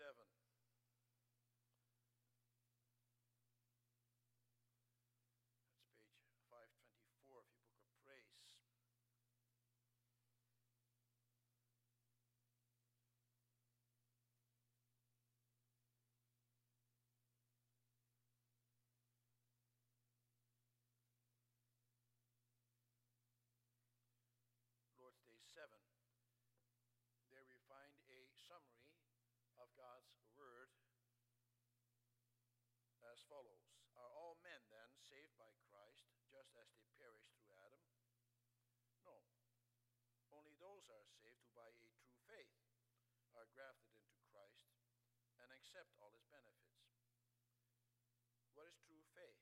7. 0.00 0.16
That's 5.76 6.08
page 6.08 6.40
524 6.48 7.44
of 7.44 7.52
your 7.52 7.60
book 7.68 7.84
of 7.84 7.92
praise. 8.00 8.32
Lord's 24.96 25.20
Day 25.28 25.44
7. 25.44 25.68
There 27.28 27.44
we 27.44 27.60
find 27.68 27.92
a 28.08 28.24
summary 28.48 28.80
of 29.60 29.68
God's 29.76 30.08
Word 30.40 30.72
as 33.04 33.20
follows 33.28 33.60
Are 34.00 34.08
all 34.16 34.40
men 34.40 34.64
then 34.72 34.88
saved 35.04 35.36
by 35.36 35.52
Christ 35.68 36.08
just 36.32 36.56
as 36.56 36.72
they 36.72 36.88
perished 36.96 37.36
through 37.36 37.52
Adam? 37.68 37.84
No. 39.04 39.20
Only 40.32 40.56
those 40.56 40.88
are 40.88 41.04
saved 41.20 41.44
who 41.44 41.52
by 41.52 41.68
a 41.68 41.76
true 41.92 42.08
faith 42.24 42.56
are 43.36 43.52
grafted 43.52 43.92
into 44.00 44.16
Christ 44.32 44.64
and 45.44 45.52
accept 45.70 45.94
all 46.02 46.10
his 46.10 46.26
benefits. 46.34 46.82
What 48.58 48.66
is 48.66 48.74
true 48.82 49.06
faith? 49.14 49.38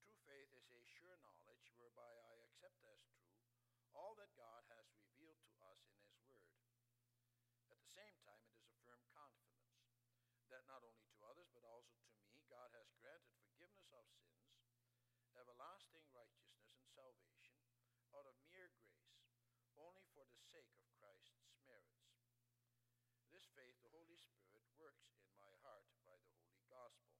True 0.00 0.16
faith 0.24 0.48
is 0.56 0.72
a 0.72 0.80
sure 0.96 1.20
knowledge 1.20 1.68
whereby 1.76 2.08
I 2.32 2.40
accept 2.40 2.80
as 2.88 3.04
true 3.12 3.36
all 3.92 4.16
that 4.16 4.32
God 4.40 4.64
has 4.72 4.88
revealed 4.96 5.36
to 5.36 5.52
us 5.68 5.84
in 5.92 6.00
his 6.00 6.16
word. 6.24 6.48
At 7.68 7.76
the 7.76 7.92
same 7.92 8.16
time, 8.24 8.40
it 8.48 8.56
is 8.56 8.72
a 8.72 8.80
firm 8.88 9.04
confidence 9.12 9.84
that 10.48 10.64
not 10.64 10.80
only 10.80 11.04
to 11.12 11.28
others, 11.28 11.52
but 11.52 11.68
also 11.68 12.00
to 12.00 12.16
me, 12.24 12.40
God 12.48 12.72
has 12.72 12.88
granted 12.96 13.36
forgiveness 13.44 13.92
of 13.92 14.08
sins, 14.16 14.48
everlasting 15.36 16.08
righteousness, 16.16 16.72
and 16.72 16.88
salvation 16.96 17.60
out 18.16 18.24
of 18.24 18.32
mere 18.48 18.72
grace, 18.80 19.12
only 19.76 20.08
for 20.16 20.24
the 20.24 20.40
sake 20.48 20.72
of 20.72 20.88
Christ's 20.96 21.36
merits. 21.68 22.16
This 23.28 23.44
faith 23.52 23.76
the 23.84 23.92
Holy 23.92 24.16
Spirit 24.16 24.64
works 24.80 25.12
in 25.24 25.32
my 25.36 25.52
heart 25.64 25.88
by 26.04 26.16
the 26.20 26.32
Holy 26.36 26.60
Gospel. 26.72 27.16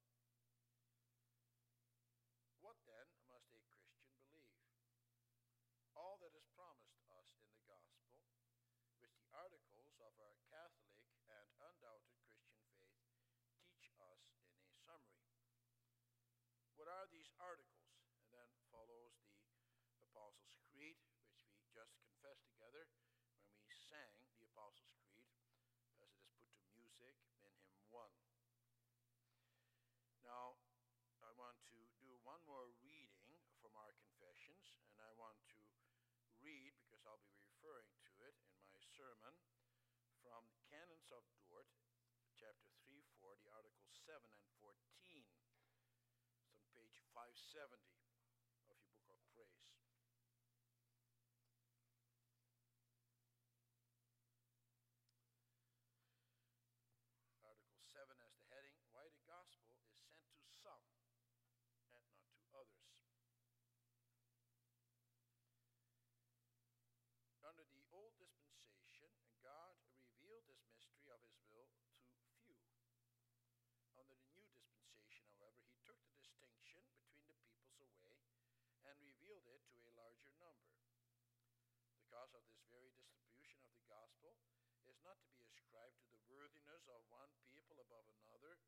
What 2.61 2.77
then 2.85 3.09
must 3.29 3.53
a 3.53 3.61
Christian 3.69 4.09
believe? 4.33 4.65
All 5.97 6.17
that 6.21 6.33
is 6.37 6.49
promised 6.57 7.05
us 7.13 7.33
in 7.41 7.49
the 7.53 7.65
Gospel 7.69 8.17
which 9.01 9.13
the 9.21 9.29
articles 9.33 9.97
of 10.01 10.13
our 10.21 10.37
Catholic 10.49 10.97
and 11.29 11.49
undoubted 11.61 12.13
Christian 12.25 12.65
faith 12.73 12.97
teach 13.61 13.93
us 14.01 14.25
in 14.57 14.65
a 14.65 14.73
summary. 14.89 15.29
What 16.81 16.89
are 16.89 17.09
these 17.13 17.29
articles? 17.37 17.93
And 18.17 18.29
then 18.33 18.51
follows 18.73 19.17
the 19.93 20.05
Apostles' 20.07 20.61
Creed, 20.73 20.97
which 21.29 21.45
we 21.53 21.65
just 21.73 21.97
confessed 22.01 22.49
together 22.49 22.89
when 23.49 23.61
we 23.65 23.77
sang 23.77 24.17
the 24.37 24.45
Apostles' 24.49 25.01
Creed, 25.13 25.37
as 26.03 26.11
it 26.13 26.21
is 26.21 26.27
put 26.35 26.51
to 26.59 26.67
music 26.75 27.17
in 27.47 27.53
hymn 27.63 27.79
1. 27.95 28.11
Now, 30.27 30.59
I 31.23 31.31
want 31.39 31.55
to 31.71 31.79
do 32.03 32.19
one 32.27 32.43
more 32.51 32.75
reading 32.83 33.41
from 33.63 33.73
our 33.79 33.95
confessions, 34.03 34.75
and 34.91 34.99
I 35.01 35.15
want 35.15 35.39
to 35.55 35.63
read, 36.43 36.75
because 36.83 37.07
I'll 37.07 37.23
be 37.23 37.39
referring 37.39 37.95
to 38.11 38.13
it 38.27 38.37
in 38.53 38.59
my 38.67 38.83
sermon, 38.99 39.39
from 40.19 40.43
Canons 40.67 41.15
of 41.15 41.23
Dort, 41.47 41.71
chapter 42.35 42.69
3, 42.85 43.01
4, 43.23 43.39
the 43.39 43.55
articles 43.55 43.96
7 44.07 44.23
and 44.23 44.47
14. 44.63 44.71
It's 46.31 46.47
on 46.47 46.63
page 46.71 47.03
570 47.11 47.75
of 48.71 48.79
your 49.03 49.19
book 49.35 49.51
of 49.51 49.59
praise. 49.75 50.07
Article 57.43 57.83
7 57.83 58.07
as 58.23 58.31
the 58.39 58.47
heading, 58.55 58.79
Why 58.95 59.11
the 59.11 59.19
Gospel 59.27 59.75
is 59.75 59.91
Sent 59.99 60.23
to 60.39 60.47
Some 60.63 60.87
and 61.67 61.83
Not 61.91 62.07
to 62.07 62.47
Others. 62.63 62.87
Under 67.43 67.67
the 67.75 67.83
old 67.91 68.15
dispensation, 68.23 69.11
God 69.43 69.75
revealed 69.99 70.47
this 70.47 70.63
mystery 70.71 71.11
of 71.11 71.19
his 71.27 71.43
will 71.51 71.75
to 71.75 71.91
few. 72.47 72.55
Under 73.97 74.13
the 74.21 74.29
new 74.29 74.45
dispensation, 74.53 75.25
however, 75.33 75.57
he 75.65 75.73
took 75.89 75.97
the 76.05 76.13
distinction 76.21 76.85
between 77.01 77.41
the 77.41 77.49
peoples 77.65 77.97
away 78.05 78.21
and 78.87 78.97
revealed 79.03 79.47
it 79.51 79.63
to 79.75 79.79
a 79.83 79.93
larger 79.99 80.31
number. 80.39 80.71
The 81.99 82.07
cause 82.11 82.33
of 82.33 82.43
this 82.47 82.63
very 82.71 82.95
distribution 82.95 83.61
of 83.67 83.75
the 83.75 83.87
gospel 83.91 84.39
is 84.87 84.99
not 85.03 85.19
to 85.27 85.31
be 85.35 85.43
ascribed 85.51 85.99
to 86.03 86.09
the 86.15 86.23
worthiness 86.31 86.87
of 86.87 87.03
one 87.11 87.35
people 87.51 87.83
above 87.83 88.07
another, 88.23 88.63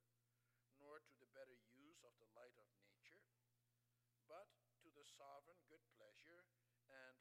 nor 0.82 0.98
to 0.98 1.14
the 1.22 1.30
better 1.34 1.58
use 1.74 2.02
of 2.02 2.14
the 2.18 2.30
light 2.34 2.54
of 2.58 2.66
nature, 2.82 3.22
but 4.26 4.50
to 4.82 4.90
the 4.92 5.06
sovereign 5.14 5.62
good 5.70 5.82
pleasure 5.94 6.42
and 6.90 7.18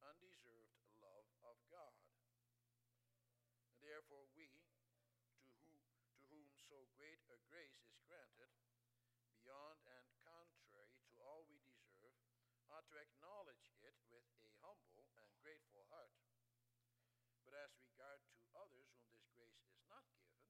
undeserved 0.00 0.72
love 1.04 1.28
of 1.44 1.56
God. 1.68 1.96
And 3.68 3.76
therefore, 3.84 4.24
we, 4.32 4.48
to, 5.44 5.48
who, 5.62 5.72
to 5.76 6.18
whom 6.32 6.48
so 6.68 6.84
great 6.96 7.20
a 7.32 7.40
grace 7.48 7.80
is 7.88 7.96
granted, 8.04 8.52
beyond 9.32 9.80
and 9.88 10.04
contrary 10.20 11.00
to 11.08 11.16
all 11.24 11.48
we 11.48 11.56
deserve, 11.72 12.20
ought 12.68 12.84
to 12.92 13.00
acknowledge 13.00 13.72
it 13.80 13.96
with 14.12 14.28
a 14.44 14.52
humble 14.60 15.08
and 15.16 15.28
grateful 15.40 15.88
heart. 15.88 16.12
But 17.48 17.56
as 17.56 17.72
regard 17.80 18.20
to 18.28 18.44
others 18.52 18.92
whom 19.00 19.08
this 19.16 19.32
grace 19.32 19.64
is 19.64 19.80
not 19.88 20.04
given, 20.20 20.44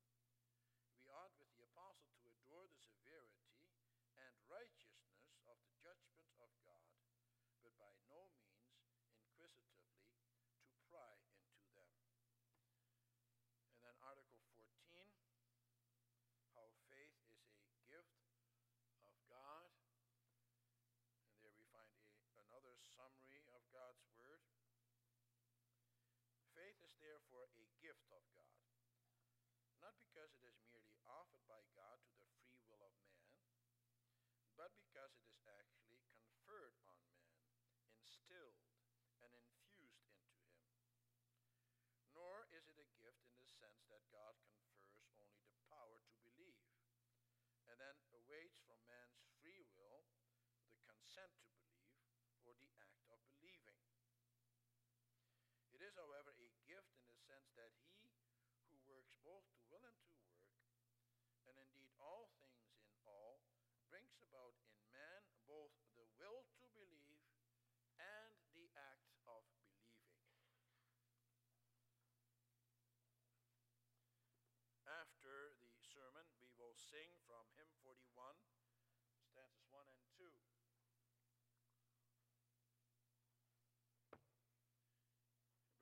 we 0.98 1.06
ought 1.06 1.30
with 1.38 1.54
the 1.54 1.62
apostle 1.70 2.10
to 2.19 2.34
adore 2.34 2.66
the 2.66 2.82
severity 2.82 3.54
and 4.19 4.34
righteousness 4.50 5.30
of 5.47 5.62
the 5.62 5.70
judgment 5.78 6.26
of 6.42 6.50
God, 6.66 6.91
but 7.62 7.78
by 7.78 7.94
no 8.10 8.26
means 8.42 8.75
inquisitively 9.15 10.10
to 10.66 10.75
pry 10.91 11.15
into 11.38 11.62
them. 11.70 11.94
And 13.70 13.86
then 13.86 13.94
Article 14.03 14.42
14 14.59 14.59
how 16.59 16.66
faith 16.91 17.15
is 17.38 17.62
a 17.62 17.78
gift 17.86 18.19
of 19.06 19.15
God. 19.30 19.70
And 21.30 21.38
there 21.38 21.54
we 21.54 21.62
find 21.70 21.86
a, 21.94 22.03
another 22.42 22.75
summary 22.98 23.47
God's 23.69 24.05
Word. 24.17 24.41
Faith 26.56 26.81
is 26.81 26.97
therefore 26.99 27.53
a 27.61 27.67
gift 27.84 28.09
of 28.11 28.25
God, 28.33 28.65
not 29.79 29.95
because 30.01 30.33
it 30.41 30.45
is 30.49 30.59
merely 30.73 30.97
offered 31.05 31.45
by 31.45 31.61
God 31.77 32.01
to 32.09 32.15
the 32.17 32.33
free 32.41 32.59
will 32.65 32.81
of 32.81 32.97
man, 33.05 33.28
but 34.57 34.73
because 34.81 35.15
it 35.21 35.28
is 35.28 35.45
actually 35.47 36.01
conferred 36.09 36.75
on 36.89 36.97
man, 37.12 37.37
instilled 38.01 38.65
and 39.23 39.31
infused 39.37 40.03
into 40.03 40.33
him. 40.33 40.65
Nor 42.17 42.49
is 42.57 42.67
it 42.67 42.81
a 42.81 42.89
gift 42.99 43.23
in 43.28 43.37
the 43.39 43.47
sense 43.47 43.84
that 43.93 44.09
God 44.11 44.34
confers 44.43 44.97
only 45.21 45.45
the 45.45 45.61
power 45.69 46.01
to 46.03 46.17
believe, 46.25 46.73
and 47.69 47.77
then 47.77 47.97
awaits 48.17 48.59
from 48.65 48.81
man's 48.89 49.21
free 49.39 49.62
will 49.77 50.09
the 50.73 50.81
consent 50.89 51.37
to 51.45 51.53
believe 51.53 51.78
or 52.49 52.57
the 52.57 52.73
act 52.81 53.05
of 53.12 53.21
believing. 53.28 53.77
It 55.77 55.84
is, 55.84 55.95
however, 55.95 56.33
a 56.41 56.49
gift 56.65 56.97
in 56.97 57.07
the 57.07 57.21
sense 57.28 57.53
that 57.54 57.71
he 57.92 58.16
who 58.72 58.81
works 58.89 59.17
both 59.28 59.45
to 59.53 59.60
will 59.69 59.84
and 59.84 59.92
to 60.01 60.09
work, 60.16 60.41
and 61.45 61.60
indeed 61.60 61.92
all 62.01 62.33
things 62.41 62.65
in 62.80 62.97
all, 63.04 63.45
brings 63.92 64.16
about 64.25 64.57
in 64.72 64.80
man 64.89 65.21
both 65.45 65.77
the 65.92 66.09
will 66.16 66.48
to 66.57 66.65
believe 66.72 67.21
and 68.01 68.33
the 68.57 68.72
act 68.72 69.13
of 69.28 69.45
believing. 69.53 70.01
After 74.89 75.53
the 75.60 75.77
sermon, 75.77 76.25
we 76.41 76.48
will 76.57 76.72
sing 76.72 77.13
from 77.28 77.45
hymn 77.60 77.69
41, 77.84 78.01
stanzas 79.28 79.69
1 79.69 79.84
and 79.92 80.01
2. 80.16 80.25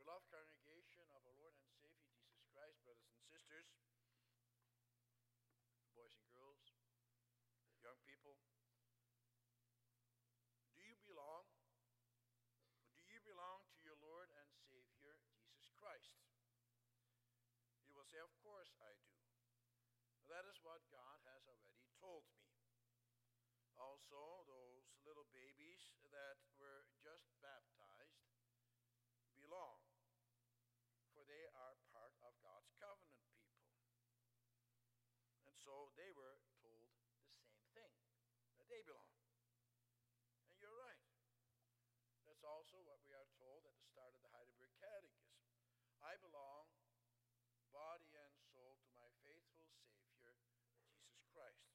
Beloved 0.02 0.26
congregation 0.30 1.06
of 1.14 1.22
our 1.22 1.34
Lord 1.38 1.54
and 1.54 1.70
Savior 1.70 2.06
Jesus 2.10 2.42
Christ, 2.54 2.78
brothers 2.82 3.10
and 3.10 3.35
sisters, 3.46 4.02
boys 5.94 6.14
and 6.18 6.26
girls, 6.34 6.66
young 7.78 7.98
people, 8.02 8.34
do 10.74 10.82
you 10.82 10.98
belong 11.06 11.46
do 13.06 13.14
you 13.14 13.22
belong 13.22 13.62
to 13.70 13.78
your 13.86 13.94
Lord 14.02 14.26
and 14.34 14.50
Savior, 14.66 15.22
Jesus 15.30 15.70
Christ? 15.78 16.18
You 17.86 17.94
will 17.94 18.10
say, 18.10 18.18
Of 18.18 18.34
course 18.42 18.74
I 18.82 18.98
do. 18.98 19.14
That 20.26 20.42
is 20.50 20.58
what 20.66 20.82
God 20.90 21.22
has 21.22 21.46
already 21.46 21.86
told 22.02 22.26
me. 22.34 22.50
Also, 23.78 24.42
those 24.50 24.90
little 25.06 25.30
babies 25.30 25.94
that 26.10 26.42
were 26.58 26.82
just 26.98 27.30
baptized 27.38 28.26
belong, 29.38 29.78
for 31.14 31.22
they 31.30 31.46
are 31.54 31.78
part 31.94 32.10
of 32.26 32.34
God's 32.42 32.74
covenant 32.82 33.22
people. 33.30 33.62
And 35.46 35.54
so 35.66 35.90
they 35.98 36.14
were 36.14 36.38
told 36.62 36.86
the 37.58 37.66
same 37.74 37.90
thing 37.98 37.98
that 38.54 38.70
they 38.70 38.86
belong. 38.86 39.10
And 40.46 40.62
you're 40.62 40.78
right. 40.78 41.02
That's 42.22 42.46
also 42.46 42.78
what 42.86 43.02
we 43.02 43.10
are 43.10 43.26
told 43.34 43.66
at 43.66 43.74
the 43.74 43.86
start 43.90 44.14
of 44.14 44.22
the 44.22 44.30
Heidelberg 44.30 44.70
Catechism. 44.78 45.42
I 46.06 46.14
belong, 46.22 46.70
body 47.74 48.14
and 48.14 48.38
soul, 48.54 48.78
to 48.78 48.90
my 48.94 49.10
faithful 49.26 49.66
Savior, 50.22 50.54
Jesus 50.86 51.26
Christ. 51.34 51.66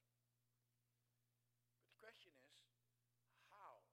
But 1.83 1.83
the 1.83 1.91
question 1.99 2.31
is, 2.31 2.63
how 3.51 3.83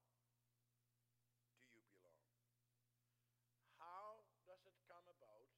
do 1.74 1.74
you 1.74 1.82
belong? 1.98 2.22
How 3.82 4.22
does 4.46 4.62
it 4.62 4.78
come 4.86 5.10
about 5.10 5.50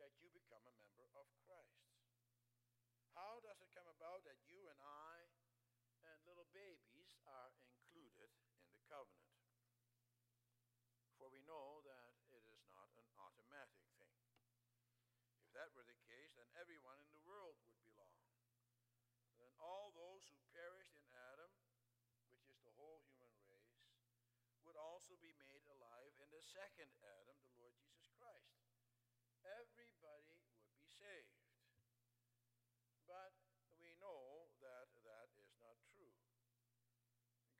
that 0.00 0.16
you 0.24 0.32
become 0.32 0.64
a 0.64 0.72
member 0.96 1.20
of 1.20 1.28
Christ? 1.44 1.84
How 3.14 3.38
does 3.46 3.62
it 3.62 3.70
come 3.70 3.86
about 3.86 4.26
that 4.26 4.42
you 4.50 4.66
and 4.66 4.80
I 4.82 5.30
and 6.02 6.18
little 6.26 6.50
babies 6.50 7.13
are 7.24 7.52
included 7.64 8.30
in 8.60 8.68
the 8.70 8.82
covenant? 8.88 9.34
For 11.16 11.32
we 11.32 11.40
know 11.48 11.80
that 11.88 12.12
it 12.30 12.44
is 12.52 12.62
not 12.68 12.92
an 13.00 13.08
automatic 13.16 13.80
thing. 13.96 14.18
If 15.40 15.48
that 15.56 15.72
were 15.72 15.86
the 15.88 15.96
case, 16.04 16.36
then 16.36 16.50
everyone 16.58 17.00
in 17.00 17.08
the 17.08 17.24
world 17.24 17.56
would 17.64 17.80
belong. 17.84 18.20
Then 19.40 19.52
all 19.56 19.94
those 19.96 20.28
who 20.28 20.38
perished 20.52 20.94
in 20.98 21.06
Adam, 21.32 21.52
which 22.30 22.48
is 22.50 22.60
the 22.60 22.74
whole 22.76 23.00
human 23.14 23.40
race, 23.48 23.88
would 24.64 24.76
also 24.80 25.14
be 25.20 25.32
made 25.36 25.64
alive 25.68 26.14
in 26.18 26.28
the 26.32 26.40
second 26.40 26.88
Adam, 27.20 27.36
the 27.44 27.56
Lord 27.60 27.76
Jesus 27.76 28.08
Christ. 28.16 28.56
Everybody 29.44 30.40
would 30.56 30.72
be 30.72 30.88
saved. 30.88 31.44
But 33.04 33.36
we 33.76 33.92
know 34.00 34.48
that 34.64 34.88
that 35.04 35.28
is 35.36 35.52
not 35.60 35.76
true. 35.92 36.16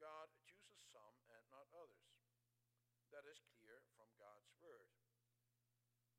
God 0.01 0.33
chooses 0.41 0.81
some 0.89 1.17
and 1.37 1.45
not 1.53 1.69
others. 1.77 2.17
That 3.13 3.29
is 3.29 3.45
clear 3.61 3.85
from 3.95 4.09
God's 4.17 4.49
word. 4.59 4.89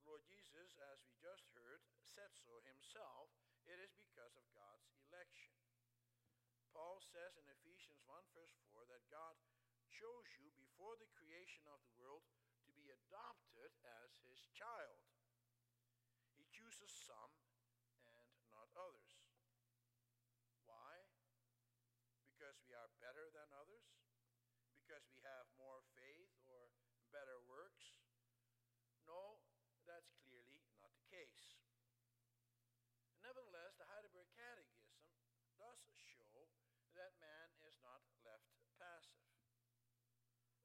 Lord 0.06 0.22
Jesus, 0.30 0.78
as 0.94 1.02
we 1.10 1.18
just 1.18 1.50
heard, 1.58 1.82
said 2.06 2.30
so 2.38 2.62
It 3.66 3.82
is 3.82 3.92
because 3.98 4.38
of 4.40 4.46
God's 4.56 4.88
election. 5.10 5.52
Paul 6.72 7.04
says 7.04 7.36
in 7.36 7.44
Ephesians 7.50 8.00
1, 8.08 8.24
verse 8.32 8.56
4, 8.72 8.88
that 8.88 9.04
God 9.12 9.36
chose 9.92 10.32
you 10.40 10.54
before 10.56 10.96
the 10.96 11.12
creation 11.18 11.68
of 11.68 11.84
the 11.84 11.98
world 12.00 12.24
to 12.64 12.72
be 12.72 12.88
adopted 12.94 13.74
as 13.84 14.16
his 14.24 14.48
child. 14.56 15.02
He 16.40 16.48
chooses 16.54 16.94
some 16.94 17.36
and 18.16 18.48
not 18.54 18.72
others. 18.80 19.28
Why? 20.64 21.04
Because 22.32 22.56
we 22.64 22.72
are 22.80 22.92
better 23.04 23.28
than 23.34 23.50
others? 23.60 23.92
Because 24.80 25.04
we 25.10 25.20
have 25.26 25.52
more 25.60 25.84
faith 26.00 26.32
or 26.48 26.72
better 27.12 27.44
works? 27.44 27.98
No, 29.04 29.44
that's 29.84 30.16
clearly 30.22 30.64
not 30.80 30.96
the 30.96 31.08
case. 31.12 31.60
Nevertheless, 33.26 33.74
the 33.82 33.90
Heidelberg 33.90 34.30
Catechism 34.38 35.02
does 35.58 35.82
show 35.98 36.46
that 36.94 37.18
man 37.18 37.50
is 37.66 37.74
not 37.82 38.06
left 38.22 38.54
passive. 38.78 39.26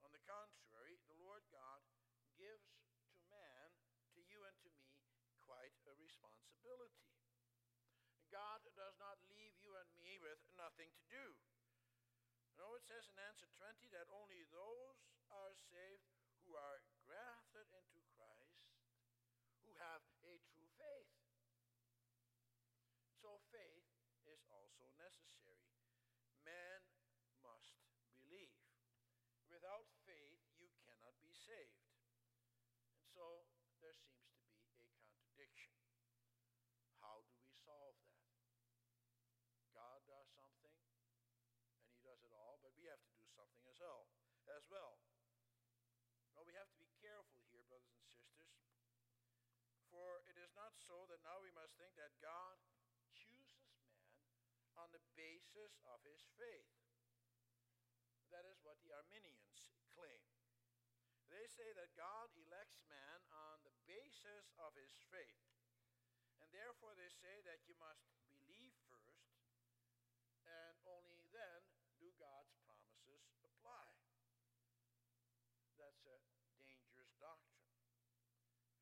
On 0.04 0.12
the 0.12 0.20
contrary, 0.28 1.00
the 1.08 1.16
Lord 1.24 1.40
God 1.48 1.80
gives 2.40 2.72
to 3.12 3.20
man, 3.28 3.68
to 4.16 4.24
you 4.24 4.40
and 4.48 4.56
to 4.64 4.72
me, 4.72 4.96
quite 5.44 5.76
a 5.84 5.92
responsibility. 6.00 7.04
God 8.32 8.64
does 8.72 8.96
not 8.96 9.20
leave 9.28 9.52
you 9.60 9.76
and 9.76 9.90
me 10.00 10.16
with 10.24 10.40
nothing 10.56 10.88
to 10.96 11.04
do. 11.12 11.36
No, 12.56 12.72
it 12.80 12.84
says 12.88 13.04
in 13.12 13.18
answer 13.20 13.50
20 13.60 13.92
that 13.92 14.08
only 14.08 14.40
those 14.48 15.04
are 15.28 15.52
saved 15.68 16.08
who 16.48 16.56
are 16.56 16.80
grafted 17.04 17.68
into 17.76 18.00
Christ, 18.16 18.64
who 19.60 19.76
have 19.76 20.00
a 20.24 20.40
true 20.48 20.70
faith. 20.80 21.12
So 23.20 23.36
faith 23.52 23.84
is 24.24 24.40
also 24.48 24.88
necessary. 24.96 25.76
Man 26.40 26.80
must 27.44 27.76
believe. 28.16 28.56
Without 29.50 29.86
faith, 30.08 30.40
you 30.56 30.70
cannot 30.86 31.14
be 31.20 31.34
saved. 31.34 31.84
And 32.96 33.04
so 33.14 33.46
there 33.78 33.94
seems 33.94 34.26
to 34.34 34.42
be 34.50 34.58
a 34.58 34.90
contradiction. 34.98 35.78
How 36.98 37.22
do 37.30 37.34
we 37.38 37.54
solve 37.62 37.94
that? 38.02 38.20
God 39.70 40.02
does 40.10 40.26
something, 40.34 40.74
and 41.78 41.86
he 41.86 42.02
does 42.02 42.20
it 42.26 42.34
all, 42.34 42.58
but 42.58 42.74
we 42.74 42.90
have 42.90 43.00
to 43.00 43.12
do 43.14 43.24
something 43.30 43.62
as 43.69 43.69
well. 43.80 44.04
As 44.52 44.64
well. 44.68 45.00
Well, 46.36 46.44
we 46.44 46.54
have 46.54 46.68
to 46.68 46.78
be 46.78 46.88
careful 47.00 47.40
here, 47.48 47.64
brothers 47.66 47.96
and 47.96 48.06
sisters. 48.12 48.52
For 49.88 50.22
it 50.28 50.36
is 50.38 50.52
not 50.54 50.76
so 50.76 51.08
that 51.10 51.24
now 51.24 51.40
we 51.42 51.50
must 51.56 51.74
think 51.80 51.96
that 51.96 52.14
God 52.22 52.60
chooses 53.16 53.64
man 53.74 54.04
on 54.78 54.92
the 54.92 55.02
basis 55.16 55.80
of 55.90 55.98
his 56.06 56.22
faith. 56.38 56.70
That 58.30 58.46
is 58.46 58.62
what 58.62 58.78
the 58.84 58.94
Arminians 58.94 59.66
claim. 59.96 60.22
They 61.30 61.46
say 61.50 61.66
that 61.74 61.94
God 61.98 62.30
elects 62.38 62.82
man 62.86 63.18
on 63.30 63.62
the 63.66 63.74
basis 63.86 64.54
of 64.62 64.74
his 64.78 64.94
faith. 65.10 65.42
And 66.42 66.48
therefore 66.54 66.94
they 66.94 67.10
say 67.10 67.42
that 67.46 67.62
you 67.66 67.74
must 67.78 68.06
believe 68.34 68.74
first, 68.90 69.34
and 70.46 70.74
only 70.86 71.22
then 71.34 71.60
do 71.98 72.10
God's 72.18 72.54
promises 72.64 73.30
apply. 73.44 73.90
That's 75.78 76.02
a 76.06 76.18
dangerous 76.58 77.09
doctrine. 77.20 77.68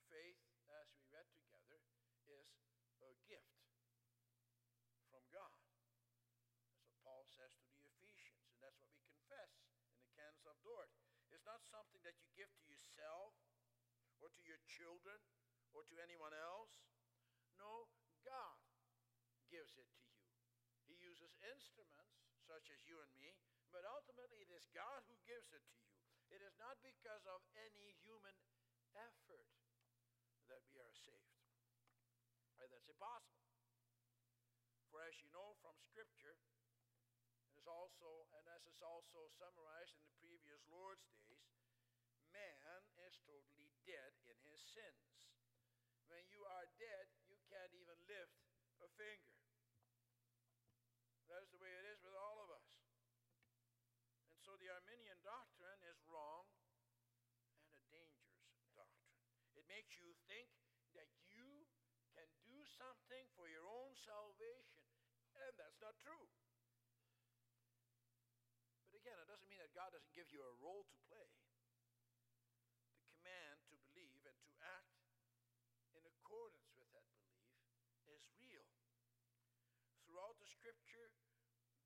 Faith, 0.07 0.39
as 0.71 0.87
we 0.95 1.05
read 1.11 1.27
together, 1.43 1.83
is 2.31 2.49
a 3.03 3.13
gift 3.27 3.59
from 5.11 5.27
God. 5.35 5.59
That's 6.63 6.81
what 6.87 6.95
Paul 7.03 7.27
says 7.35 7.53
to 7.59 7.69
the 7.75 7.83
Ephesians, 7.91 8.47
and 8.55 8.63
that's 8.63 8.79
what 8.79 8.95
we 8.95 9.03
confess 9.11 9.59
in 9.91 9.99
the 9.99 10.11
canons 10.15 10.47
of 10.47 10.57
Dort. 10.63 10.89
It's 11.35 11.45
not 11.45 11.61
something 11.69 12.01
that 12.07 12.17
you 12.23 12.31
give 12.33 12.49
to 12.49 12.65
yourself 12.65 13.35
or 14.23 14.31
to 14.33 14.43
your 14.47 14.63
children 14.65 15.19
or 15.77 15.85
to 15.85 15.97
anyone 16.01 16.33
else. 16.33 16.73
No, 17.59 17.91
God 18.25 18.59
gives 19.51 19.77
it 19.77 19.89
to 19.99 20.05
you. 20.09 20.25
He 20.89 20.97
uses 20.97 21.37
instruments 21.53 22.17
such 22.49 22.73
as 22.73 22.81
you 22.89 22.97
and 23.03 23.13
me, 23.13 23.37
but 23.69 23.85
ultimately 23.85 24.41
it 24.41 24.49
is 24.49 24.65
God 24.73 25.05
who 25.05 25.17
gives 25.29 25.53
it 25.53 25.61
to 25.61 25.79
you. 25.85 25.98
It 26.29 26.45
is 26.45 26.57
not 26.61 26.77
because 26.85 27.25
of 27.25 27.41
any 27.57 27.97
human 28.05 28.37
effort 28.95 29.49
that 30.49 30.65
we 30.69 30.77
are 30.81 30.93
saved. 30.93 31.39
That's 32.59 32.89
impossible. 32.89 33.49
For 34.93 35.05
as 35.05 35.17
you 35.21 35.29
know 35.31 35.57
from 35.61 35.77
Scripture, 35.85 36.37
and 37.57 37.67
also 37.69 38.29
and 38.39 38.45
as 38.55 38.65
is 38.65 38.81
also 38.81 39.29
summarized 39.37 39.97
in 39.99 40.05
the 40.05 40.17
previous 40.21 40.63
Lord's 40.69 41.09
days, 41.13 41.53
man 42.33 42.85
is 43.09 43.17
totally 43.25 43.73
dead 43.89 44.13
in 44.29 44.37
his 44.45 44.61
sins. 44.61 45.33
When 46.09 46.25
you 46.29 46.45
are 46.45 46.69
dead, 46.77 47.07
you 47.29 47.37
can't 47.49 47.73
even 47.73 47.99
lift 48.09 48.37
a 48.81 48.89
finger. 48.97 49.37
That 51.29 51.45
is 51.45 51.53
the 51.53 51.61
way 51.61 51.69
it 51.69 51.87
is 51.93 52.01
with 52.01 52.17
all 52.17 52.41
of 52.41 52.49
us. 52.53 52.69
And 54.33 54.41
so 54.41 54.57
the 54.57 54.73
Arminian 54.73 55.21
doctrine 55.21 55.81
is 55.89 56.01
wrong 56.09 56.49
and 57.69 57.77
a 57.77 57.85
dangerous 57.93 58.41
doctrine. 58.73 59.21
It 59.57 59.65
makes 59.69 60.01
you 60.01 60.09
think 60.29 60.49
that 60.97 61.09
you 61.29 61.69
can 62.17 62.29
do 62.45 62.65
something 62.79 63.27
for 63.35 63.51
your 63.51 63.67
own 63.67 63.91
salvation, 63.99 64.87
and 65.35 65.53
that's 65.59 65.83
not 65.83 65.99
true. 65.99 66.31
But 68.87 69.03
again, 69.03 69.19
it 69.19 69.27
doesn't 69.27 69.51
mean 69.51 69.59
that 69.59 69.75
God 69.75 69.91
doesn't 69.91 70.15
give 70.15 70.31
you 70.31 70.39
a 70.39 70.55
role 70.63 70.87
to 70.87 70.97
play. 71.11 71.27
The 72.95 73.03
command 73.19 73.59
to 73.75 73.77
believe 73.83 74.23
and 74.23 74.39
to 74.39 74.51
act 74.63 74.95
in 75.91 76.07
accordance 76.07 76.71
with 76.79 76.87
that 76.95 77.11
belief 77.19 77.51
is 78.07 78.23
real. 78.39 78.71
Throughout 80.07 80.39
the 80.39 80.47
scripture, 80.47 81.11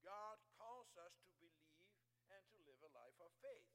God 0.04 0.36
calls 0.60 0.92
us 1.00 1.16
to 1.40 1.48
believe 1.56 2.04
and 2.28 2.42
to 2.52 2.58
live 2.68 2.80
a 2.84 2.92
life 2.92 3.16
of 3.22 3.32
faith. 3.40 3.72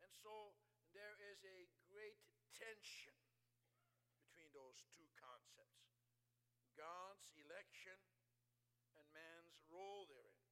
And 0.00 0.10
so 0.24 0.56
there 0.96 1.20
is 1.20 1.44
a 1.44 1.68
great 1.90 2.18
tension 2.56 3.17
between 6.78 7.34
election 7.42 7.98
and 8.94 9.02
man's 9.10 9.58
role 9.66 10.06
therein. 10.06 10.46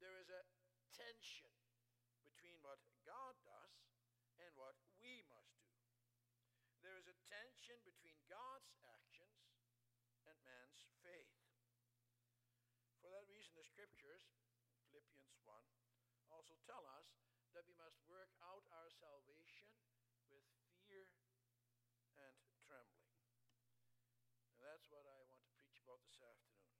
There 0.00 0.16
is 0.16 0.32
a 0.32 0.40
tension 0.96 1.52
between 2.24 2.56
what 2.64 2.80
God 3.04 3.36
does 3.44 3.76
and 4.40 4.48
what 4.56 4.80
we 4.96 5.20
must 5.28 5.60
do. 5.68 5.76
There 6.80 6.96
is 6.96 7.08
a 7.08 7.16
tension 7.28 7.76
between 7.84 8.16
God's 8.24 8.72
actions 8.88 9.52
and 10.24 10.36
man's 10.48 10.88
faith. 11.04 11.36
For 13.04 13.12
that 13.12 13.28
reason, 13.28 13.52
the 13.52 13.68
scriptures, 13.68 14.24
Philippians 14.88 15.36
1, 15.44 15.60
also 16.32 16.56
tell 16.64 16.88
us 16.96 17.20
that 17.52 17.68
we 17.68 17.76
must 17.76 18.00
work 18.08 18.32
out 18.40 18.64
our 18.72 18.88
salvation 18.88 19.68
with 20.32 20.44
fear 20.88 21.04
and 22.16 22.36
trembling. 22.64 23.14
And 24.54 24.58
that's 24.60 24.88
what 24.90 25.04
I 25.06 25.14
want 25.26 25.42
to 25.44 25.50
preach 25.58 25.82
about 25.82 26.00
this 26.06 26.22
afternoon. 26.22 26.78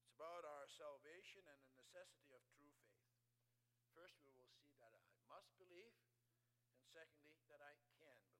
It's 0.00 0.12
about 0.12 0.44
our 0.44 0.63
salvation 0.74 1.46
and 1.46 1.60
the 1.62 1.78
necessity 1.78 2.34
of 2.34 2.42
true 2.58 2.74
faith. 2.82 3.14
First, 3.94 4.18
we 4.26 4.34
will 4.34 4.50
see 4.58 4.74
that 4.82 4.90
I 4.90 4.98
must 5.30 5.54
believe, 5.54 5.94
and 6.74 6.82
secondly, 6.90 7.46
that 7.46 7.62
I 7.62 7.78
can 7.78 7.94
believe. 7.94 8.34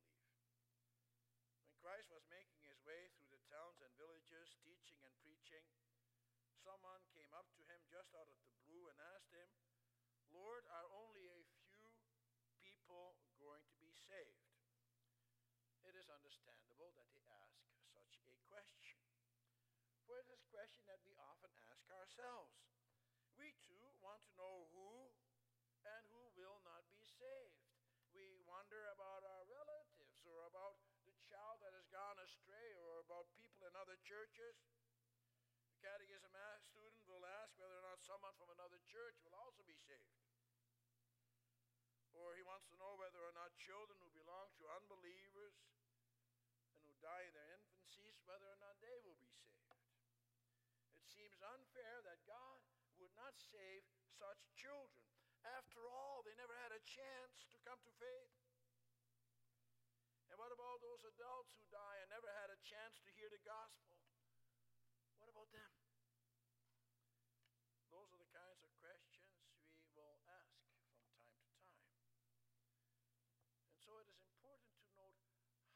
When 1.62 1.79
Christ 1.79 2.11
was 2.11 2.26
making 2.26 2.59
his 2.67 2.83
way 2.83 3.07
through 3.14 3.31
the 3.31 3.45
towns 3.47 3.79
and 3.79 3.95
villages, 3.95 4.50
teaching 4.67 4.99
and 5.07 5.14
preaching, 5.23 5.62
someone 6.59 7.07
came 7.14 7.31
up 7.38 7.47
to 7.55 7.62
him 7.62 7.79
just 7.87 8.11
out 8.19 8.26
of 8.26 8.38
the 8.43 8.50
blue 8.67 8.91
and 8.91 8.99
asked 9.14 9.31
him, 9.31 9.50
Lord, 10.35 10.67
are 10.75 10.91
only 10.91 11.31
a 11.31 11.47
few 11.62 11.95
people 12.59 13.14
going 13.38 13.62
to 13.71 13.76
be 13.79 13.95
saved? 13.95 14.50
It 15.87 15.95
is 15.95 16.11
understandable 16.11 16.91
that 16.99 17.07
he 17.14 17.23
ask 17.31 17.62
such 17.95 18.19
a 18.26 18.35
question. 18.50 18.99
For 20.09 20.21
it 20.21 20.26
is 20.26 20.43
a 20.43 20.50
question 20.53 20.84
ask 21.85 21.93
ourselves. 22.00 22.57
We 23.37 23.53
too 23.61 23.85
want 24.00 24.25
to 24.25 24.33
know 24.41 24.73
who 24.73 25.12
and 25.85 26.03
who 26.09 26.25
will 26.33 26.57
not 26.64 26.81
be 26.88 27.05
saved. 27.05 27.61
We 28.17 28.41
wonder 28.49 28.88
about 28.97 29.21
our 29.21 29.45
relatives 29.45 30.25
or 30.25 30.49
about 30.49 30.81
the 31.05 31.12
child 31.29 31.61
that 31.61 31.76
has 31.76 31.85
gone 31.93 32.17
astray 32.25 32.73
or 32.88 33.05
about 33.05 33.29
people 33.37 33.69
in 33.69 33.76
other 33.76 34.00
churches. 34.00 34.57
The 35.69 35.76
catechism 35.85 36.33
student 36.64 37.05
will 37.05 37.29
ask 37.45 37.53
whether 37.61 37.76
or 37.76 37.85
not 37.85 38.00
someone 38.00 38.33
from 38.41 38.49
another 38.49 38.81
church 38.88 39.21
will 39.21 39.37
also 39.37 39.61
be 39.69 39.76
saved. 39.76 40.25
Or 42.17 42.33
he 42.33 42.47
wants 42.49 42.64
to 42.73 42.81
know 42.81 42.97
whether 42.97 43.21
or 43.21 43.35
not 43.37 43.53
children 43.61 44.00
who 44.00 44.09
belong 44.17 44.57
to 44.57 44.73
unbelievers 44.73 45.53
and 46.73 46.81
who 46.88 46.97
die 47.05 47.29
in 47.29 47.35
their 47.37 47.53
infancies, 47.53 48.17
whether 48.25 48.49
or 48.49 48.57
not 48.62 48.81
they 48.81 48.97
will 49.05 49.19
be 49.21 49.24
seems 51.35 51.50
unfair 51.50 51.99
that 52.07 52.23
God 52.31 52.62
would 53.03 53.11
not 53.19 53.35
save 53.35 53.83
such 54.07 54.38
children. 54.55 55.03
After 55.43 55.83
all, 55.91 56.23
they 56.23 56.38
never 56.38 56.55
had 56.62 56.71
a 56.71 56.79
chance 56.87 57.43
to 57.50 57.59
come 57.67 57.83
to 57.83 57.91
faith. 57.99 58.38
And 60.31 60.38
what 60.38 60.55
about 60.55 60.79
those 60.79 61.03
adults 61.03 61.50
who 61.59 61.67
die 61.75 61.99
and 62.07 62.14
never 62.14 62.31
had 62.38 62.55
a 62.55 62.59
chance 62.62 63.03
to 63.03 63.11
hear 63.19 63.26
the 63.35 63.43
gospel? 63.43 63.99
What 65.19 65.26
about 65.26 65.50
them? 65.50 65.75
Those 67.91 68.14
are 68.14 68.23
the 68.23 68.31
kinds 68.31 68.62
of 68.62 68.71
questions 68.79 69.35
we 69.75 69.91
will 69.91 70.14
ask 70.31 70.55
from 70.71 70.87
time 70.87 71.19
to 71.19 71.35
time. 71.35 72.14
And 73.75 73.79
so 73.83 73.99
it 73.99 74.07
is 74.07 74.23
important 74.23 74.71
to 74.87 74.87
note 74.95 75.19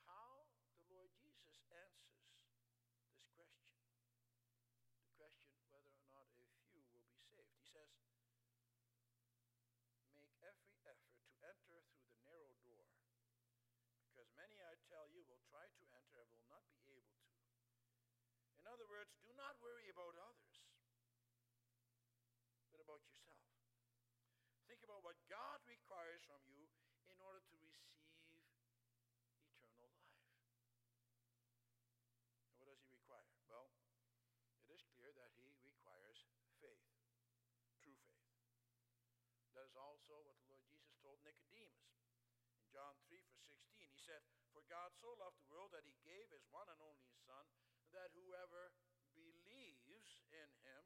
how 0.06 0.46
the 0.70 0.86
Lord 0.86 1.10
Jesus 1.18 1.58
answers 1.74 2.30
this 2.30 2.46
question 3.34 3.98
the 5.08 5.14
question 5.14 5.56
whether 5.70 5.88
or 5.88 6.04
not 6.10 6.28
a 6.36 6.44
few 6.68 6.84
will 7.32 7.48
says, 7.68 7.90
Make 10.16 10.32
every 10.42 10.76
effort 10.88 11.20
to 11.24 11.32
enter 11.44 11.78
through 11.92 12.08
the 12.08 12.20
narrow 12.24 12.52
door, 12.64 12.88
because 14.08 14.28
many, 14.34 14.56
I 14.64 14.74
tell 14.88 15.06
you, 15.12 15.22
will 15.28 15.42
try 15.52 15.68
to 15.68 15.84
enter 15.92 16.24
and 16.24 16.30
will 16.32 16.48
not 16.48 16.64
be 16.72 16.80
able 16.88 17.12
to. 17.12 17.38
In 18.58 18.66
other 18.66 18.88
words, 18.88 19.14
do 19.20 19.30
not 19.36 19.56
worry 19.60 19.88
about 19.88 20.16
others, 20.18 20.56
but 22.72 22.80
about 22.80 23.00
yourself. 23.04 23.40
Think 24.68 24.84
about 24.84 25.00
what 25.00 25.16
God 25.32 25.64
requires 25.64 26.20
from 26.28 26.44
you 26.44 26.68
in 27.08 27.16
order 27.24 27.40
to 27.40 27.56
receive 27.64 28.04
eternal 28.04 28.52
life. 29.80 30.04
And 32.44 32.54
what 32.60 32.68
does 32.68 32.80
He 32.84 32.92
require? 32.92 33.24
Well, 33.48 33.72
it 34.68 34.76
is 34.76 34.84
clear 34.92 35.10
that 35.16 35.32
He 35.34 35.48
requires 35.64 36.28
faith, 36.60 36.84
true 37.80 37.96
faith. 38.06 38.28
That 39.56 39.66
is 39.66 39.74
also 39.74 40.20
what 40.22 40.36
the 40.44 40.46
Lord 40.52 40.62
Jesus 40.68 40.94
told 41.00 41.18
Nicodemus. 41.24 41.90
In 42.54 42.68
John 42.68 42.94
3, 43.08 43.18
verse 43.24 43.42
16, 43.48 43.88
he 43.88 43.97
said, 44.08 44.24
For 44.56 44.64
God 44.72 44.96
so 44.96 45.12
loved 45.20 45.36
the 45.36 45.52
world 45.52 45.76
that 45.76 45.84
he 45.84 45.92
gave 46.00 46.32
his 46.32 46.48
one 46.48 46.64
and 46.72 46.80
only 46.80 47.12
Son, 47.28 47.44
that 47.92 48.16
whoever 48.16 48.72
believes 49.12 50.24
in 50.32 50.48
him 50.64 50.84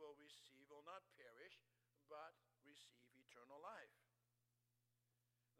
will 0.00 0.16
receive, 0.16 0.64
will 0.72 0.88
not 0.88 1.04
perish, 1.20 1.60
but 2.08 2.32
receive 2.64 3.12
eternal 3.12 3.60
life. 3.60 3.92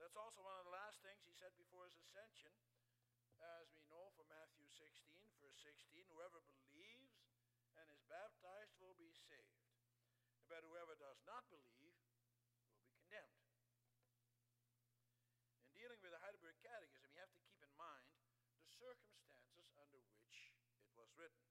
That's 0.00 0.16
also 0.16 0.40
one 0.40 0.56
of 0.56 0.64
the 0.64 0.72
last 0.72 1.04
things 1.04 1.20
he 1.28 1.36
said 1.36 1.52
before 1.60 1.84
his 1.84 2.00
ascension. 2.00 2.56
As 3.60 3.68
we 3.76 3.84
know 3.92 4.08
from 4.16 4.32
Matthew 4.32 4.64
16, 4.64 4.88
verse 5.44 5.60
16, 5.60 6.08
whoever 6.08 6.40
believes 6.48 7.20
and 7.76 7.84
is 7.92 8.00
baptized 8.08 8.72
will 8.80 8.96
be 8.96 9.12
saved 9.12 9.60
but 10.50 10.66
whoever 10.66 10.98
does 10.98 11.22
not 11.22 11.46
believe 11.46 11.94
will 12.10 12.66
be 12.66 12.74
condemned. 12.82 13.38
In 15.62 15.70
dealing 15.70 16.02
with 16.02 16.10
the 16.10 16.18
Heidelberg 16.18 16.58
Catechism, 16.58 17.06
you 17.14 17.22
have 17.22 17.30
to 17.30 17.38
keep 17.46 17.62
in 17.62 17.70
mind 17.78 18.10
the 18.58 18.69
circumstances 18.80 19.68
under 19.76 20.00
which 20.08 20.56
it 20.80 20.92
was 20.96 21.12
written. 21.20 21.44